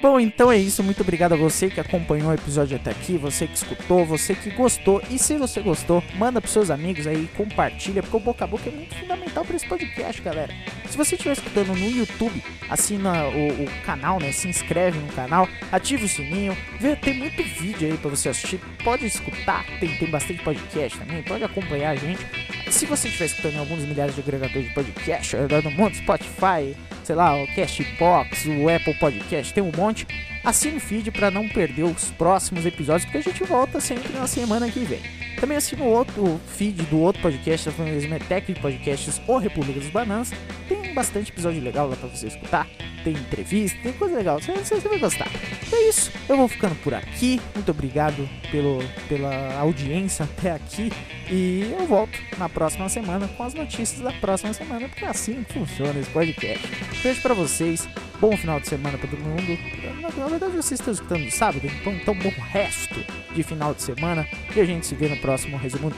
Bom, 0.00 0.20
então 0.20 0.50
é 0.50 0.56
isso. 0.56 0.82
Muito 0.82 1.00
obrigado 1.00 1.32
a 1.32 1.36
você 1.36 1.68
que 1.68 1.80
acompanhou 1.80 2.30
o 2.30 2.34
episódio 2.34 2.76
até 2.76 2.92
aqui, 2.92 3.16
você 3.16 3.48
que 3.48 3.56
escutou, 3.56 4.06
você 4.06 4.34
que 4.34 4.50
gostou. 4.50 5.02
E 5.10 5.18
se 5.18 5.36
você 5.36 5.60
gostou, 5.60 6.02
manda 6.14 6.40
pros 6.40 6.52
seus 6.52 6.70
amigos 6.70 7.06
aí, 7.06 7.28
compartilha, 7.36 8.02
porque 8.02 8.16
o 8.16 8.20
boca 8.20 8.44
a 8.44 8.46
boca 8.46 8.68
é 8.68 8.72
muito 8.72 8.94
fundamental 8.94 9.44
para 9.44 9.56
esse 9.56 9.68
podcast, 9.68 10.22
galera. 10.22 10.54
Se 10.88 10.96
você 10.96 11.16
estiver 11.16 11.32
escutando 11.32 11.74
no 11.74 11.90
YouTube, 11.90 12.42
assina 12.70 13.26
o, 13.26 13.64
o, 13.64 13.68
canal, 13.84 14.20
né? 14.20 14.30
Se 14.30 14.48
inscreve 14.48 14.98
no 15.00 15.12
canal, 15.12 15.48
ativa 15.72 16.04
o 16.04 16.08
sininho, 16.08 16.56
vê, 16.78 16.94
tem 16.94 17.14
muito 17.14 17.42
vídeo 17.42 17.90
aí 17.90 17.98
para 17.98 18.10
você 18.10 18.28
assistir. 18.28 18.60
Pode 18.84 19.04
escutar, 19.04 19.64
tem, 19.80 19.96
tem 19.96 20.10
bastante 20.10 20.42
podcast 20.44 20.96
também, 20.98 21.22
pode 21.24 21.42
acompanhar 21.42 21.90
a 21.90 21.96
gente. 21.96 22.24
Se 22.70 22.84
você 22.86 23.08
estiver 23.08 23.26
escutando 23.26 23.54
em 23.54 23.58
alguns 23.58 23.80
milhares 23.84 24.14
de 24.14 24.20
agregadores 24.20 24.68
de 24.68 24.74
podcast 24.74 25.34
ao 25.34 25.42
redor 25.42 25.62
do 25.62 25.70
mundo, 25.70 25.96
Spotify, 25.96 26.76
sei 27.02 27.16
lá, 27.16 27.34
o 27.42 27.46
Castbox, 27.54 28.44
o 28.46 28.68
Apple 28.68 28.94
Podcast, 28.94 29.54
tem 29.54 29.64
um 29.64 29.72
monte. 29.74 30.06
Assine 30.44 30.76
o 30.76 30.80
feed 30.80 31.10
para 31.10 31.30
não 31.30 31.48
perder 31.48 31.84
os 31.84 32.10
próximos 32.12 32.66
episódios, 32.66 33.04
porque 33.04 33.18
a 33.18 33.22
gente 33.22 33.42
volta 33.44 33.80
sempre 33.80 34.12
na 34.12 34.26
semana 34.26 34.70
que 34.70 34.80
vem. 34.80 35.00
Também 35.40 35.56
assina 35.56 35.82
o 35.82 35.88
outro 35.88 36.40
feed 36.46 36.82
do 36.84 37.00
outro 37.00 37.22
podcast, 37.22 37.70
da 37.70 37.84
Metec 37.84 38.52
de 38.52 38.60
Podcasts 38.60 39.20
ou 39.26 39.38
República 39.38 39.80
dos 39.80 39.90
Bananas. 39.90 40.30
Tem 40.68 40.92
bastante 40.94 41.32
episódio 41.32 41.62
legal 41.62 41.88
lá 41.88 41.96
para 41.96 42.08
você 42.08 42.26
escutar. 42.26 42.66
Tem 43.04 43.12
entrevista, 43.12 43.78
tem 43.82 43.92
coisa 43.92 44.16
legal, 44.16 44.40
você, 44.40 44.52
você 44.52 44.88
vai 44.88 44.98
gostar. 44.98 45.28
É 45.72 45.88
isso, 45.88 46.10
eu 46.28 46.36
vou 46.36 46.48
ficando 46.48 46.74
por 46.76 46.94
aqui. 46.94 47.40
Muito 47.54 47.70
obrigado 47.70 48.28
pelo, 48.50 48.78
pela 49.08 49.58
audiência 49.58 50.24
até 50.24 50.52
aqui. 50.52 50.92
E 51.30 51.74
eu 51.78 51.86
volto 51.86 52.18
na 52.38 52.48
próxima 52.48 52.88
semana 52.88 53.28
com 53.28 53.42
as 53.42 53.54
notícias 53.54 54.00
da 54.00 54.12
próxima 54.12 54.52
semana, 54.52 54.88
porque 54.88 55.04
é 55.04 55.08
assim 55.08 55.44
que 55.44 55.54
funciona 55.54 55.98
esse 55.98 56.10
podcast. 56.10 56.66
Beijo 57.02 57.20
pra 57.20 57.34
vocês, 57.34 57.86
bom 58.18 58.36
final 58.36 58.58
de 58.58 58.68
semana 58.68 58.96
pra 58.96 59.08
todo 59.08 59.20
mundo. 59.20 59.58
Na, 60.00 60.26
verdade, 60.26 60.56
vocês 60.56 60.80
estão 60.80 60.92
escutando 60.92 61.30
sábado, 61.30 61.66
então, 61.66 61.92
então 61.92 62.14
bom 62.14 62.32
resto 62.50 63.04
de 63.34 63.42
final 63.42 63.74
de 63.74 63.82
semana. 63.82 64.26
E 64.54 64.60
a 64.60 64.64
gente 64.64 64.86
se 64.86 64.94
vê 64.94 65.08
no 65.08 65.16
próximo 65.18 65.56
Resumo. 65.56 65.92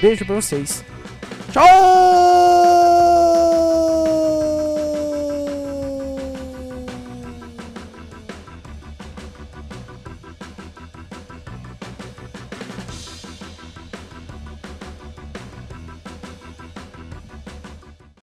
Beijo 0.00 0.24
pra 0.24 0.34
vocês. 0.34 0.84
Tchau! 1.52 2.55